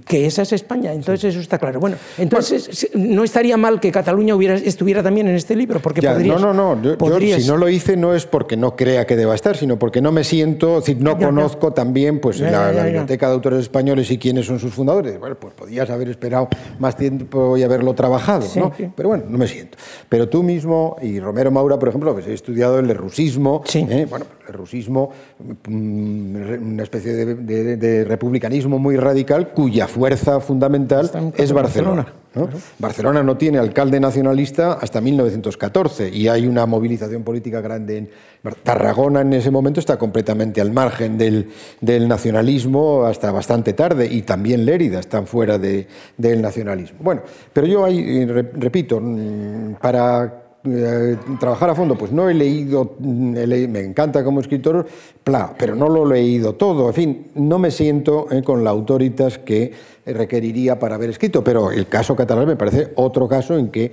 [0.05, 0.93] que esa es España.
[0.93, 1.80] Entonces eso está claro.
[1.80, 6.39] Bueno, entonces no estaría mal que Cataluña hubiera, estuviera también en este libro, porque podrías,
[6.39, 7.20] No, no, no.
[7.20, 10.11] si no lo hice no es porque no crea que deba estar, sino porque no
[10.11, 14.59] me siento, decir, no conozco también pues la, biblioteca de autores españoles y quiénes son
[14.59, 15.20] sus fundadores.
[15.20, 16.49] Bueno, pues podías haber esperado
[16.80, 18.72] más tiempo y haberlo trabajado, ¿no?
[18.95, 19.78] Pero bueno, no me siento.
[20.09, 24.07] Pero tú mismo y Romero Maura, por ejemplo, pues he estudiado el rusismo, ¿eh?
[24.09, 25.11] bueno, el rusismo,
[25.68, 32.06] mm, una especie de republicanismo muy radical cuya fuerza fundamental es Barcelona.
[32.80, 38.10] Barcelona no tiene alcalde nacionalista hasta 1914 y hay una movilización política grande en
[38.64, 41.47] Tarragona en ese momento está completamente al margen del,
[42.08, 46.99] nacionalismo hasta bastante tarde y también Lérida están fuera del nacionalismo.
[47.01, 47.22] Bueno,
[47.54, 53.82] pero yo ahí, repito, mm, para eh, trabajar a fondo, pues no he leído, me
[53.82, 54.88] encanta como escritor,
[55.57, 56.88] pero no lo he leído todo.
[56.88, 59.74] En fin, no me siento eh, con la autoritas que
[60.05, 63.91] requeriría para haber escrito, pero el caso catalán me parece otro caso en que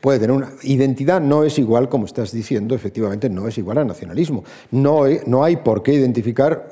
[0.00, 3.86] puede tener una identidad, no es igual, como estás diciendo, efectivamente, no es igual al
[3.86, 4.44] nacionalismo.
[4.70, 6.70] No, no hay por qué identificar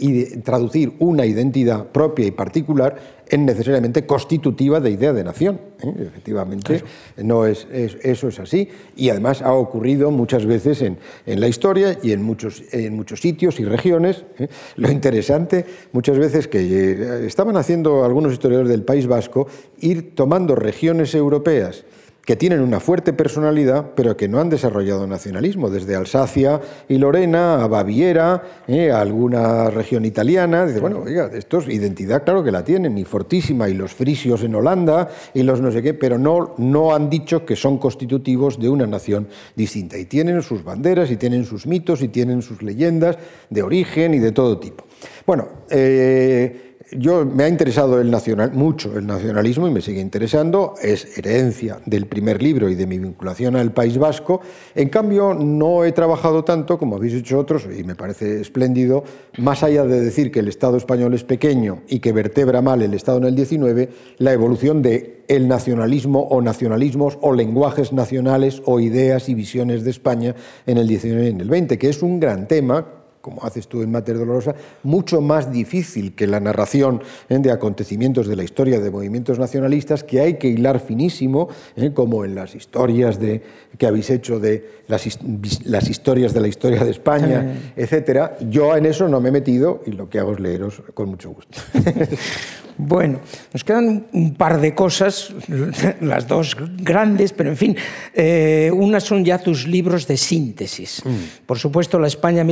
[0.00, 5.60] y eh, traducir una identidad propia y particular en necesariamente constitutiva de idea de nación.
[5.80, 5.94] ¿eh?
[6.00, 6.82] Efectivamente,
[7.16, 8.68] no es, eso es así.
[8.96, 13.20] Y además ha ocurrido muchas veces en, en la historia y en muchos, en muchos
[13.20, 14.24] sitios y regiones.
[14.38, 14.48] ¿eh?
[14.76, 19.46] Lo interesante, muchas veces que estaban haciendo algunos historiadores del País Vasco,
[19.80, 21.84] ir tomando regiones europeas
[22.24, 27.62] que tienen una fuerte personalidad, pero que no han desarrollado nacionalismo, desde Alsacia y Lorena
[27.62, 30.66] a Baviera, eh, a alguna región italiana.
[30.66, 34.54] Dice, bueno, oiga, estos identidad claro que la tienen, y fortísima, y los frisios en
[34.54, 38.68] Holanda, y los no sé qué, pero no, no han dicho que son constitutivos de
[38.68, 39.98] una nación distinta.
[39.98, 43.18] Y tienen sus banderas, y tienen sus mitos, y tienen sus leyendas
[43.50, 44.84] de origen y de todo tipo.
[45.26, 50.74] Bueno, eh, yo me ha interesado el nacional, mucho el nacionalismo y me sigue interesando,
[50.82, 54.40] es herencia del primer libro y de mi vinculación al País Vasco.
[54.74, 59.04] En cambio, no he trabajado tanto como habéis hecho otros y me parece espléndido,
[59.38, 62.94] más allá de decir que el Estado español es pequeño y que vertebra mal el
[62.94, 68.78] Estado en el 19, la evolución de el nacionalismo o nacionalismos o lenguajes nacionales o
[68.78, 70.34] ideas y visiones de España
[70.66, 73.80] en el 19 y en el 20, que es un gran tema como haces tú
[73.80, 77.38] en Mater Dolorosa, mucho más difícil que la narración ¿eh?
[77.38, 81.92] de acontecimientos de la historia de movimientos nacionalistas que hay que hilar finísimo, ¿eh?
[81.94, 83.40] como en las historias de,
[83.78, 85.18] que habéis hecho de las,
[85.64, 88.36] las historias de la historia de España, etcétera.
[88.50, 91.30] Yo en eso no me he metido y lo que hago es leeros con mucho
[91.30, 91.58] gusto.
[92.76, 93.20] Bueno,
[93.52, 95.32] nos quedan un par de cosas,
[96.00, 97.76] las dos grandes, pero en fin,
[98.12, 101.02] eh, unas son ya tus libros de síntesis.
[101.04, 101.46] Mm.
[101.46, 102.42] Por supuesto, La España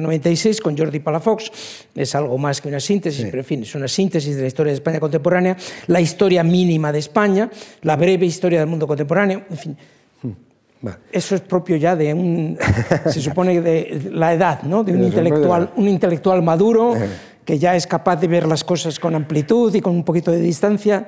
[0.00, 1.50] 1808-96 con Jordi Palafox
[1.94, 4.72] es algo más que una síntesis, pero en fin, es una síntesis de la historia
[4.72, 7.50] de España contemporánea, la historia mínima de España,
[7.82, 9.76] la breve historia del mundo contemporáneo, en fin.
[10.22, 10.88] Mm.
[11.12, 12.58] Eso es propio ya de un,
[13.06, 14.82] se supone, de la edad, ¿no?
[14.84, 16.96] de un intelectual, un intelectual maduro.
[16.96, 17.08] Eh
[17.50, 20.38] que ya es capaz de ver las cosas con amplitud y con un poquito de
[20.38, 21.06] distancia.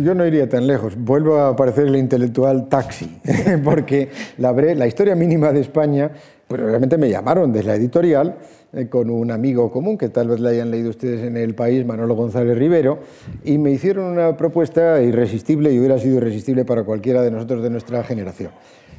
[0.00, 0.94] yo no iría tan lejos.
[0.96, 3.20] Vuelvo a aparecer el intelectual taxi,
[3.64, 6.12] porque la, la historia mínima de España,
[6.50, 8.36] pues realmente me llamaron desde la editorial
[8.72, 11.86] eh, con un amigo común que tal vez la hayan leído ustedes en el país,
[11.86, 12.98] Manolo González Rivero,
[13.44, 17.70] y me hicieron una propuesta irresistible y hubiera sido irresistible para cualquiera de nosotros de
[17.70, 18.50] nuestra generación.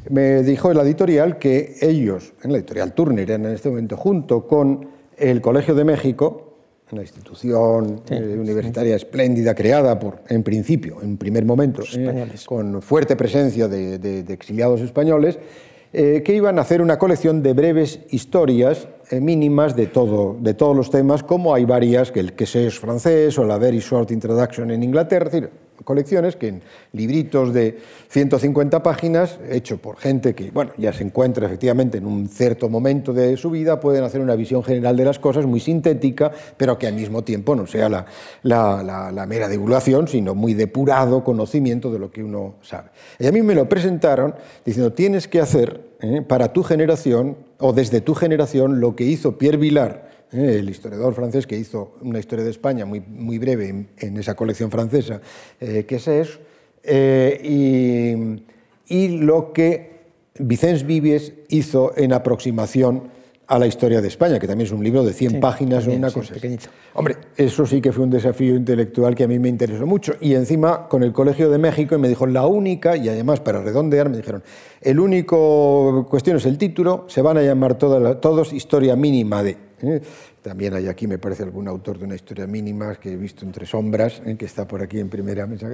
[0.09, 4.87] Me dijo la editorial que ellos, en la editorial Turner en este momento, junto con
[5.17, 6.51] el Colegio de México,
[6.93, 13.15] una institución eh, universitaria espléndida creada por, en principio, en primer momento, eh, con fuerte
[13.17, 15.37] presencia de, exiliados españoles,
[15.93, 18.87] eh, que iban a hacer una colección de breves historias
[19.19, 23.37] mínimas de, todo, de todos los temas, como hay varias, que el que es francés
[23.37, 25.29] o la Very Short Introduction en Inglaterra,
[25.83, 26.61] colecciones que en
[26.93, 27.77] libritos de
[28.09, 33.13] 150 páginas, hecho por gente que bueno, ya se encuentra efectivamente en un cierto momento
[33.13, 36.87] de su vida, pueden hacer una visión general de las cosas muy sintética, pero que
[36.87, 38.05] al mismo tiempo no sea la,
[38.43, 42.89] la, mera divulgación, sino muy depurado conocimiento de lo que uno sabe.
[43.19, 44.35] Y a mí me lo presentaron
[44.65, 46.21] diciendo, tienes que hacer ¿eh?
[46.21, 50.57] para tu generación o desde tu generación lo que hizo Pierre Vilar, ¿eh?
[50.59, 54.71] el historiador francés que hizo una historia de España muy, muy breve en, esa colección
[54.71, 55.21] francesa,
[55.59, 56.39] eh, que es
[56.83, 59.91] eh, y, y, lo que
[60.39, 63.03] Vicens Vives hizo en aproximación
[63.51, 66.09] a la historia de España, que también es un libro de 100 páginas o una
[66.09, 66.33] cosa.
[66.33, 66.67] Pequeñito.
[66.93, 70.13] Hombre, eso sí que fue un desafío intelectual que a mí me interesó mucho.
[70.21, 73.61] Y encima con el Colegio de México y me dijo la única, y además para
[73.61, 74.41] redondear me dijeron,
[74.79, 79.57] el único cuestión es el título, se van a llamar todos Historia Mínima de...
[79.81, 80.01] ¿eh?
[80.41, 83.65] También hay aquí, me parece, algún autor de una historia mínima que he visto entre
[83.65, 84.37] sombras, ¿eh?
[84.37, 85.67] que está por aquí en primera mesa,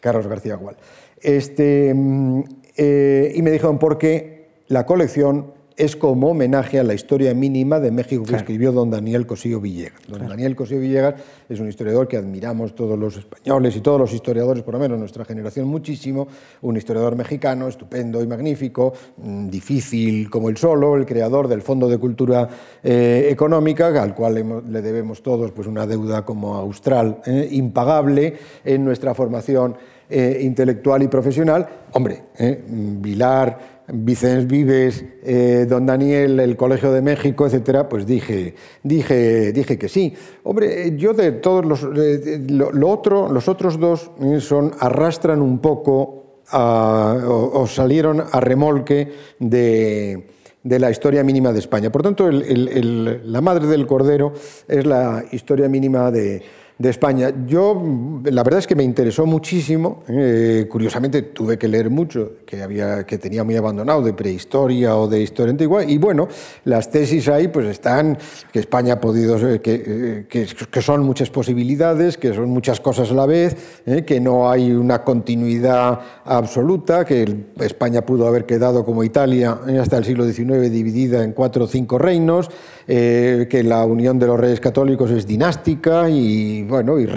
[0.00, 0.76] Carlos García Gual.
[1.18, 2.42] Este, mm,
[2.76, 7.80] eh, y me dijeron, ¿por qué la colección es como homenaje a la historia mínima
[7.80, 10.00] de México que escribió don Daniel Cosío Villegas.
[10.08, 11.16] Don Daniel Cosío Villegas
[11.48, 14.98] es un historiador que admiramos todos los españoles y todos los historiadores, por lo menos
[14.98, 16.28] nuestra generación, muchísimo.
[16.62, 21.88] Un historiador mexicano estupendo y magnífico, mm, difícil como el solo, el creador del Fondo
[21.88, 22.48] de Cultura
[22.82, 28.82] eh, Económica, al cual le debemos todos pues, una deuda como austral eh, impagable en
[28.82, 29.76] nuestra formación
[30.08, 31.66] eh, intelectual y profesional.
[31.92, 32.22] Hombre,
[32.68, 39.78] Vilar Vicens Vives, eh, Don Daniel, el Colegio de México, etcétera, pues dije, dije, dije
[39.78, 40.14] que sí.
[40.42, 48.22] Hombre, yo de todos los, los otros dos eh, son arrastran un poco o, salieron
[48.30, 50.26] a remolque de,
[50.62, 51.90] la historia mínima de España.
[51.90, 54.32] Por tanto, la madre del Cordero
[54.68, 56.42] es la historia mínima de,
[56.78, 57.32] de España.
[57.46, 57.82] Yo,
[58.24, 60.02] la verdad es que me interesó muchísimo.
[60.08, 65.08] Eh, curiosamente, tuve que leer mucho, que, había, que tenía muy abandonado, de prehistoria o
[65.08, 65.84] de historia antigua.
[65.84, 66.28] Y bueno,
[66.64, 68.18] las tesis ahí pues están,
[68.52, 73.14] que España ha podido, que, que, que son muchas posibilidades, que son muchas cosas a
[73.14, 73.56] la vez,
[73.86, 79.78] eh, que no hay una continuidad absoluta, que España pudo haber quedado como Italia eh,
[79.78, 82.50] hasta el siglo XIX dividida en cuatro o cinco reinos,
[82.86, 87.08] que la unión de los reyes católicos es dinástica y bueno, y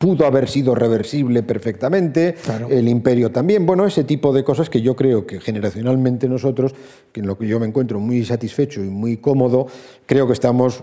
[0.00, 2.34] pudo haber sido reversible perfectamente,
[2.70, 6.74] el imperio también, bueno, ese tipo de cosas que yo creo que generacionalmente nosotros,
[7.12, 9.66] que en lo que yo me encuentro muy satisfecho y muy cómodo,
[10.06, 10.82] creo que estamos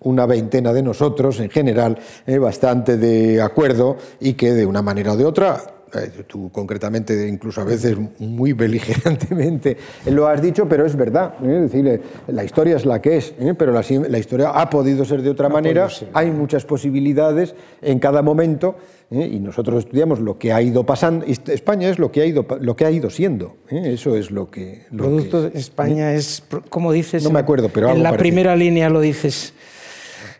[0.00, 5.12] una veintena de nosotros en general eh, bastante de acuerdo y que de una manera
[5.12, 5.77] o de otra eh,
[6.26, 9.76] tú concretamente, incluso a veces muy beligerantemente,
[10.06, 11.34] lo has dicho, pero es verdad.
[11.42, 11.62] ¿eh?
[11.64, 15.22] Es decir, eh, la historia es la que es, pero la, historia ha podido ser
[15.22, 15.88] de otra manera.
[16.12, 18.76] Hay muchas posibilidades en cada momento
[19.10, 21.24] y nosotros estudiamos lo que ha ido pasando.
[21.26, 23.56] España es lo que ha ido, lo que ha ido siendo.
[23.70, 24.86] Eso es lo que.
[24.94, 27.24] Producto España es, como dices.
[27.24, 27.90] No me acuerdo, pero.
[27.90, 29.54] En la primera línea lo dices.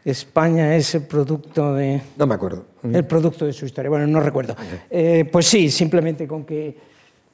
[0.05, 2.01] España es el producto de...
[2.16, 2.64] No me acuerdo.
[2.82, 3.90] El producto de su historia.
[3.90, 4.57] Bueno, no recuerdo.
[4.90, 6.76] Eh, pues sí, simplemente con que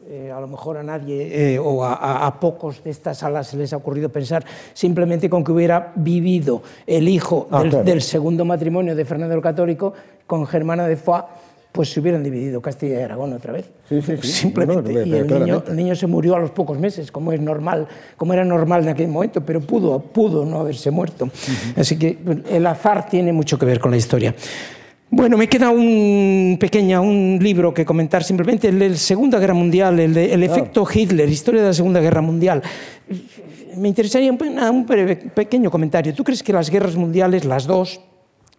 [0.07, 3.73] eh, a lo mejor a nadie eh, o a, pocos de estas salas se les
[3.73, 4.45] ha ocurrido pensar,
[4.75, 9.41] simplemente con que hubiera vivido el hijo ah, del, del, segundo matrimonio de Fernando el
[9.41, 9.95] Católico
[10.27, 11.25] con Germana de Foix
[11.75, 13.65] pues se hubieran dividido Castilla y Aragón otra vez.
[13.89, 14.29] Sí, sí, sí.
[14.29, 14.93] Simplemente.
[14.93, 18.33] y el niño, el niño, se murió a los pocos meses, como es normal, como
[18.33, 21.29] era normal en aquel momento, pero pudo, pudo no haberse muerto.
[21.77, 22.17] Así que
[22.49, 24.33] el azar tiene mucho que ver con la historia.
[25.11, 29.55] Bueno, me queda un pequeño un libro que comentar simplemente, el de la Segunda Guerra
[29.55, 32.63] Mundial, el de El efecto Hitler, historia de la Segunda Guerra Mundial.
[33.77, 36.15] Me interesaría un, un pequeño comentario.
[36.15, 38.01] ¿Tú crees que las guerras mundiales, las dos,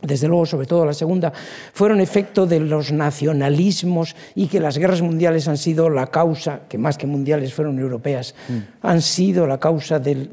[0.02, 1.32] desde luego, sobre todo la segunda,
[1.74, 6.78] fueron efecto de los nacionalismos y que las guerras mundiales han sido la causa, que
[6.78, 8.58] más que mundiales fueron europeas, mm.
[8.82, 10.30] han sido la causa del,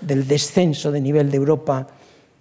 [0.00, 1.86] descenso de nivel de Europa.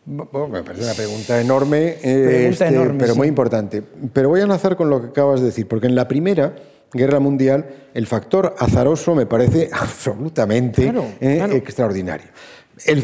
[0.05, 3.83] me parece una pregunta enorme, eh, este, pero muy importante.
[4.11, 6.55] Pero voy a enlazar con lo que acabas de decir, porque en la primera
[6.91, 12.27] guerra mundial el factor azaroso me parece absolutamente eh, extraordinario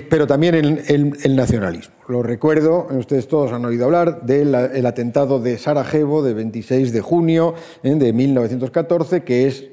[0.09, 1.95] pero también el, nacionalismo.
[2.07, 7.53] Lo recuerdo, ustedes todos han oído hablar del atentado de Sarajevo de 26 de junio
[7.83, 9.65] eh, de 1914, que es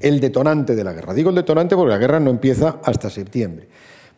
[0.00, 1.14] el detonante de la guerra.
[1.14, 3.68] Digo el detonante porque la guerra no empieza hasta septiembre.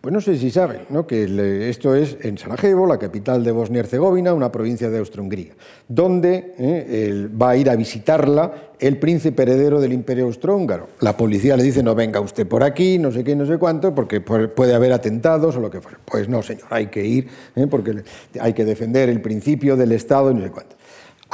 [0.05, 1.07] Pues no sé si saben ¿no?
[1.07, 5.55] que esto es en Sarajevo, la capital de Bosnia-Herzegovina, una provincia de Austria-Hungría,
[5.89, 7.27] donde ¿eh?
[7.31, 10.89] va a ir a visitarla el príncipe heredero del imperio austrohúngaro.
[11.01, 13.95] La policía le dice, no venga usted por aquí, no sé qué, no sé cuánto,
[13.95, 15.99] porque puede haber atentados o lo que fuera.
[16.05, 17.67] Pues no, señor, hay que ir, ¿eh?
[17.67, 18.03] porque
[18.39, 20.77] hay que defender el principio del Estado y no sé cuánto.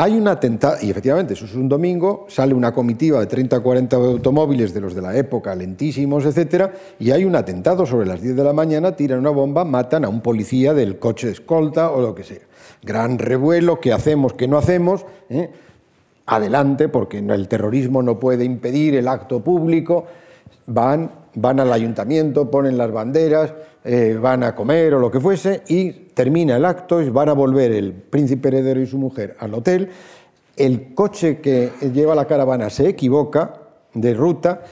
[0.03, 3.63] Hay un atentado, y efectivamente, eso es un domingo, sale una comitiva de 30 o
[3.63, 8.23] 40 automóviles de los de la época, lentísimos, etcétera, y hay un atentado sobre las
[8.23, 11.91] 10 de la mañana, tiran una bomba, matan a un policía del coche de escolta
[11.91, 12.41] o lo que sea.
[12.83, 15.05] Gran revuelo, ¿qué hacemos, qué no hacemos?
[15.29, 15.51] ¿Eh?
[16.25, 20.07] Adelante, porque el terrorismo no puede impedir el acto público.
[20.73, 23.53] Van, van al ayuntamiento, ponen las banderas,
[23.83, 27.73] eh, van a comer o lo que fuese y termina el acto van a volver
[27.73, 29.89] el príncipe heredero y su mujer al hotel.
[30.57, 33.55] El coche que lleva la caravana se equivoca
[33.95, 34.63] de ruta,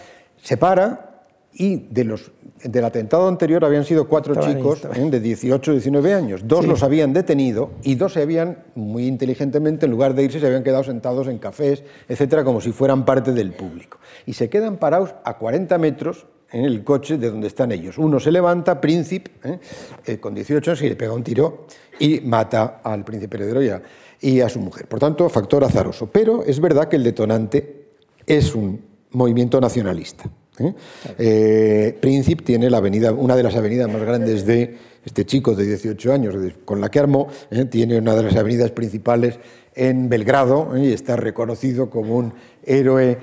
[0.43, 2.31] se para y de los,
[2.63, 5.11] del atentado anterior habían sido cuatro chicos ¿eh?
[5.11, 6.43] de 18 19 años.
[6.45, 10.47] Dos los habían detenido y dos se habían, muy inteligentemente, en lugar de irse, se
[10.47, 13.99] habían quedado sentados en cafés, etcétera, como si fueran parte del público.
[14.27, 17.99] Y se quedan parados a 40 metros en el coche de donde están ellos.
[17.99, 19.59] Uno se levanta, príncipe, ¿eh?
[20.07, 21.67] Eh, con 18 años, y le pega un tiro
[21.99, 23.83] y mata al príncipe heredero y a,
[24.21, 24.87] y a su mujer.
[24.87, 26.11] Por tanto, factor azaroso.
[26.11, 27.89] Pero es verdad que el detonante
[28.27, 28.81] es un
[29.11, 30.31] movimiento nacionalista.
[30.61, 31.99] ¿Eh?
[32.01, 36.13] Príncipe tiene la avenida, una de las avenidas más grandes de este chico de 18
[36.13, 36.35] años,
[36.65, 37.29] con la que armó,
[37.71, 39.39] tiene una de las avenidas principales
[39.75, 42.35] en Belgrado y está reconocido como un
[42.65, 43.19] héroe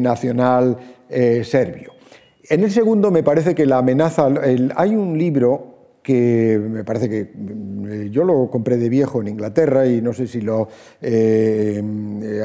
[0.00, 0.76] nacional
[1.08, 1.92] serbio.
[2.48, 4.28] En el segundo me parece que la amenaza,
[4.74, 9.86] hay un libro que me parece que eh, yo lo compré de viejo en Inglaterra
[9.86, 10.68] y no sé si lo
[11.00, 11.82] eh,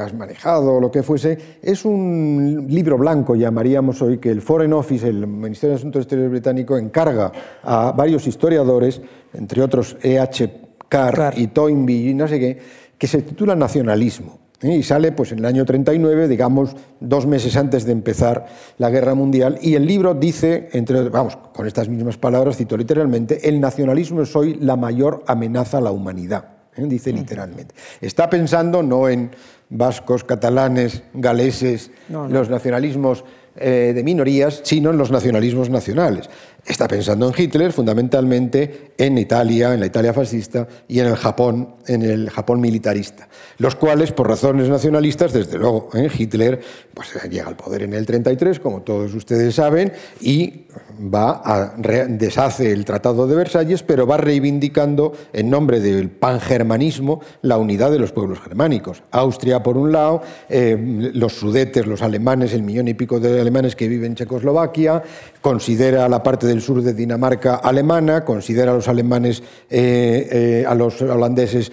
[0.02, 4.74] has manejado o lo que fuese, es un libro blanco, llamaríamos hoy, que el Foreign
[4.74, 7.32] Office, el Ministerio de Asuntos Exteriores británico, encarga
[7.64, 9.02] a varios historiadores,
[9.34, 10.62] entre otros E.H.
[10.90, 12.58] Carr, y Toynbee y no sé qué,
[12.98, 14.45] que se titula Nacionalismo ¿eh?
[14.62, 18.46] Y sale pues, en el año 39, digamos, dos meses antes de empezar
[18.78, 23.48] la Guerra Mundial, y el libro dice, entre, vamos, con estas mismas palabras, cito literalmente,
[23.48, 26.46] el nacionalismo es hoy la mayor amenaza a la humanidad,
[26.76, 26.86] ¿eh?
[26.88, 27.76] dice literalmente.
[28.02, 29.32] Está pensando no en
[29.70, 33.24] vascos, catalanes, galeses, los nacionalismos
[33.58, 36.30] eh, de minorías, sino en los nacionalismos nacionales.
[36.66, 41.76] Está pensando en Hitler fundamentalmente en Italia, en la Italia fascista y en el Japón,
[41.86, 43.28] en el Japón militarista,
[43.60, 46.10] los cuales por razones nacionalistas, desde luego, ¿eh?
[46.18, 46.60] Hitler
[46.92, 49.92] pues llega al poder en el 33, como todos ustedes saben,
[50.22, 50.66] y
[51.00, 57.58] va a deshace el Tratado de Versalles, pero va reivindicando en nombre del pangermanismo la
[57.58, 59.04] unidad de los pueblos germánicos.
[59.12, 63.76] Austria por un lado, eh, los sudetes, los alemanes, el millón y pico de alemanes
[63.76, 65.04] que viven en Checoslovaquia,
[65.42, 70.74] considera la parte del sur de Dinamarca alemana, considera a los alemanes, eh, eh, a
[70.74, 71.72] los holandeses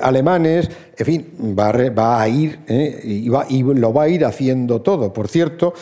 [0.00, 5.12] alemanes, en fin, va, a ir y, lo va a ir haciendo todo.
[5.12, 5.74] Por cierto,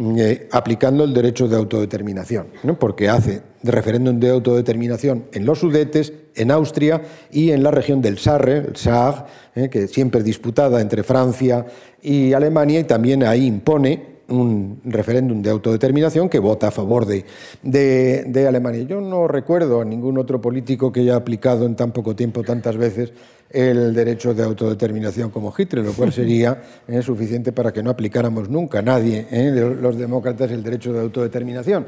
[0.00, 2.46] eh, aplicando el derecho de autodeterminación,
[2.78, 8.16] porque hace referéndum de autodeterminación en los Sudetes, en Austria y en la región del
[8.18, 9.26] Sarre, el Saar,
[9.56, 11.66] eh, que siempre disputada entre Francia
[12.00, 17.24] y Alemania, y también ahí impone un referéndum de autodeterminación que vota a favor de,
[17.62, 18.82] de, Alemania.
[18.82, 22.76] Yo no recuerdo a ningún otro político que haya aplicado en tan poco tiempo tantas
[22.76, 23.12] veces
[23.50, 28.50] el derecho de autodeterminación como Hitler, lo cual sería eh, suficiente para que no aplicáramos
[28.50, 29.50] nunca nadie, eh,
[29.80, 31.86] los demócratas, el derecho de autodeterminación.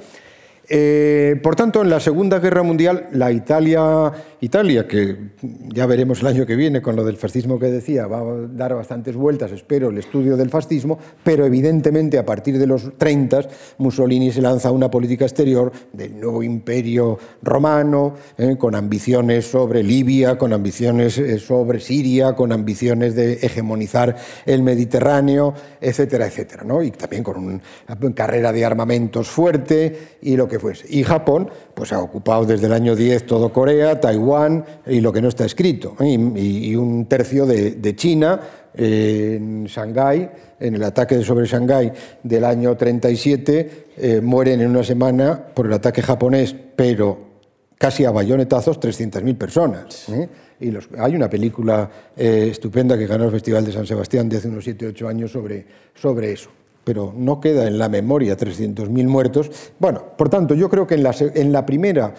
[0.68, 5.16] Eh, por tanto, en la Segunda Guerra Mundial, la Italia, Italia, que
[5.68, 8.74] ya veremos el año que viene con lo del fascismo que decía, va a dar
[8.74, 13.30] bastantes vueltas, espero, el estudio del fascismo, pero evidentemente a partir de los 30
[13.78, 20.38] Mussolini se lanza una política exterior del nuevo imperio romano, eh, con ambiciones sobre Libia,
[20.38, 26.64] con ambiciones eh, sobre Siria, con ambiciones de hegemonizar el Mediterráneo, etcétera, etcétera.
[26.84, 32.00] Y también con una carrera de armamentos fuerte y lo que y Japón pues, ha
[32.00, 35.96] ocupado desde el año 10 todo Corea, Taiwán y lo que no está escrito.
[36.00, 36.18] ¿eh?
[36.36, 38.40] Y, un tercio de, China
[38.74, 40.30] en Shanghái,
[40.60, 41.92] en el ataque sobre Shanghái
[42.22, 47.30] del año 37, eh, mueren en una semana por el ataque japonés, pero
[47.76, 50.08] casi a bayonetazos 300.000 personas.
[50.10, 50.28] ¿eh?
[50.60, 54.66] Y hay una película estupenda que ganó el Festival de San Sebastián de hace unos
[54.66, 56.50] 7-8 años sobre, sobre eso
[56.84, 59.50] pero no queda en la memoria 300.000 muertos.
[59.78, 62.14] Bueno, por tanto, yo creo que en la, primera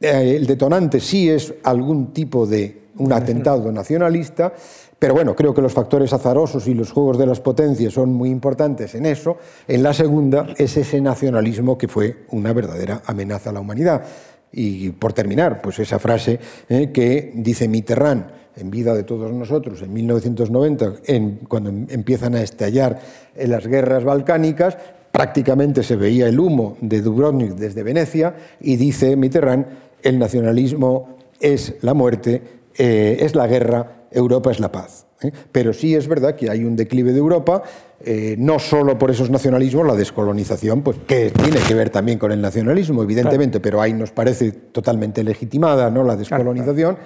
[0.00, 4.52] eh, el detonante sí es algún tipo de un atentado nacionalista,
[4.98, 8.30] pero bueno, creo que los factores azarosos y los juegos de las potencias son muy
[8.30, 9.36] importantes en eso.
[9.68, 14.02] En la segunda es ese nacionalismo que fue una verdadera amenaza a la humanidad.
[14.56, 16.38] Y por terminar, pues esa frase
[16.68, 18.26] eh, que dice Mitterrand,
[18.56, 20.94] en vida de todos nosotros en 1990,
[21.48, 23.00] cuando em, empiezan a estallar
[23.36, 24.78] las guerras balcánicas,
[25.10, 29.66] prácticamente se veía el humo de Dubrovnik desde Venecia y dice Mitterrand,
[30.02, 32.42] el nacionalismo es la muerte,
[32.76, 35.06] eh, es la guerra, Europa es la paz.
[35.24, 35.32] ¿Eh?
[35.50, 37.62] Pero sí es verdad que hay un declive de Europa,
[38.00, 42.30] eh, no solo por esos nacionalismos, la descolonización, pues que tiene que ver también con
[42.32, 46.04] el nacionalismo, evidentemente, pero ahí nos parece totalmente legitimada ¿no?
[46.04, 46.98] la descolonización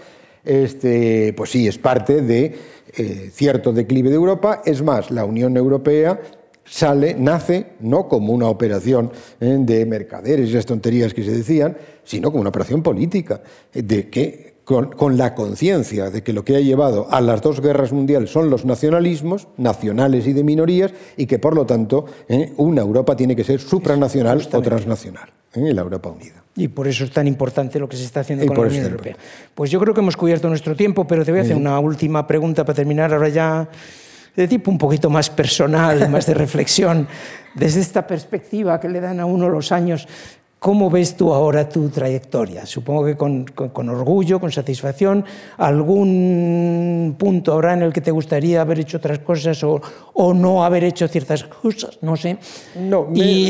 [0.45, 2.57] este, pues sí, es parte de
[2.97, 4.63] eh, cierto declive de Europa.
[4.65, 6.21] Es más, la Unión Europea
[6.65, 9.11] sale, nace no como una operación
[9.41, 13.43] de mercaderes y esas tonterías que se decían, sino como una operación política,
[13.73, 17.91] de que con, la conciencia de que lo que ha llevado a las dos guerras
[17.91, 22.83] mundiales son los nacionalismos, nacionales y de minorías, y que por lo tanto eh, una
[22.83, 26.45] Europa tiene que ser supranacional o transnacional, la Europa unida.
[26.55, 29.17] Y por eso es tan importante lo que se está haciendo con la Unión Europea.
[29.55, 32.27] Pues yo creo que hemos cubierto nuestro tiempo, pero te voy a hacer una última
[32.27, 33.71] pregunta para terminar ahora ya
[34.37, 37.09] de tipo un poquito más personal, más de reflexión.
[37.55, 40.07] Desde esta perspectiva que le dan a uno los años,
[40.59, 42.67] ¿Cómo ves tú ahora tu trayectoria?
[42.67, 45.25] Supongo que con, orgullo, con satisfacción.
[45.57, 49.81] ¿Algún punto habrá en el que te gustaría haber hecho otras cosas o,
[50.35, 51.99] no haber hecho ciertas cosas?
[52.03, 52.39] No sé.
[52.77, 53.07] No,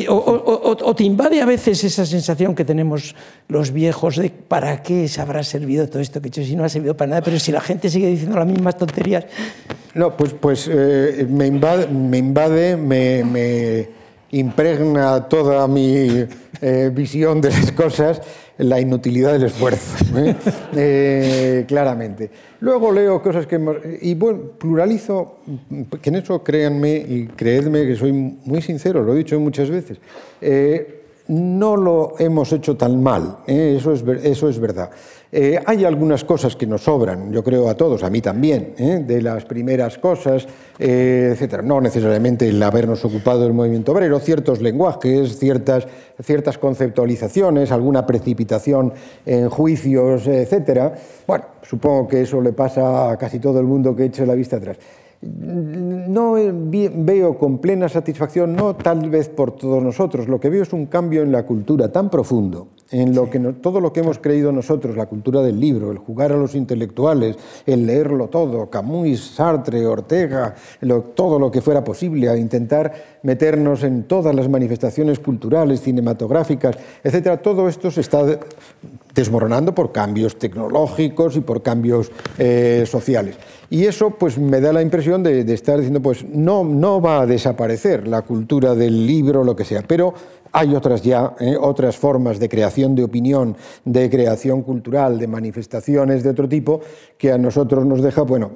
[0.09, 3.17] o, te invade a veces esa sensación que tenemos
[3.49, 6.65] los viejos de ¿para qué se habrá servido todo esto que he hecho si no
[6.65, 7.23] ha servido para nada?
[7.23, 9.25] Pero si la gente sigue diciendo las mismas tonterías.
[9.95, 13.98] No, pues, pues eh, me invade, me, invade, me
[14.31, 16.27] impregna toda mi
[16.61, 18.21] eh, visión de las cosas
[18.59, 20.35] la inutilidad del esfuerzo, ¿eh?
[20.75, 22.31] Eh, claramente.
[22.61, 23.61] Luego leo cosas que...
[24.03, 25.39] Y bueno, pluralizo,
[26.03, 29.99] que en eso créanme y creedme que soy muy sincero, lo he dicho muchas veces.
[31.29, 33.77] no lo hemos hecho tan mal, ¿eh?
[33.79, 34.91] eso, es, eso es verdad.
[35.31, 39.05] Eh, hay algunas cosas que nos sobran, yo creo a todos, a mí también, ¿eh?
[39.07, 40.49] de las primeras cosas,
[40.79, 41.63] eh, etcétera.
[41.63, 45.87] No necesariamente el habernos ocupado del movimiento obrero, ciertos lenguajes, ciertas,
[46.23, 48.95] ciertas conceptualizaciones, alguna precipitación
[49.27, 50.95] en juicios, etcétera.
[51.27, 54.57] Bueno, supongo que eso le pasa a casi todo el mundo que eche la vista
[54.57, 54.79] atrás
[55.21, 60.73] no veo con plena satisfacción, no tal vez por todos nosotros, lo que veo es
[60.73, 64.53] un cambio en la cultura tan profundo, en lo que todo lo que hemos creído
[64.53, 67.37] nosotros, la cultura del libro, el jugar a los intelectuales,
[67.67, 70.55] el leerlo todo, Camus, Sartre, Ortega,
[71.15, 77.39] todo lo que fuera posible, a intentar meternos en todas las manifestaciones culturales, cinematográficas, etcétera,
[77.39, 78.39] todo esto se está
[79.15, 83.37] desmoronando por cambios tecnológicos y por cambios eh, sociales.
[83.71, 87.27] Y eso pues me da la impresión de, estar diciendo, pues no, no va a
[87.27, 90.15] desaparecer la cultura del libro, lo que sea, pero
[90.53, 91.57] hay otras ya, ¿eh?
[91.61, 96.81] otras formas de creación de opinión, de creación cultural, de manifestaciones de otro tipo,
[97.17, 98.51] que a nosotros nos deja, bueno,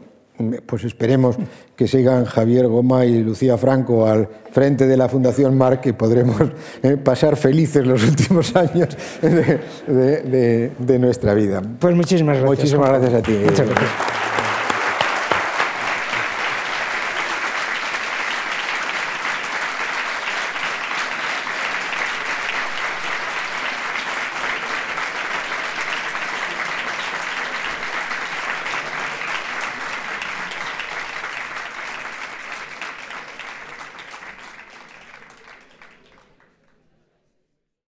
[0.66, 1.36] pues esperemos
[1.76, 6.36] que sigan Javier Goma y Lucía Franco al frente de la Fundación Marc y podremos
[6.82, 6.96] ¿eh?
[6.96, 8.88] pasar felices los últimos años
[9.22, 11.62] de, de nuestra vida.
[11.78, 12.58] Pues muchísimas gracias.
[12.58, 13.32] Muchísimas gracias a ti.
[13.44, 14.31] Muchas gracias.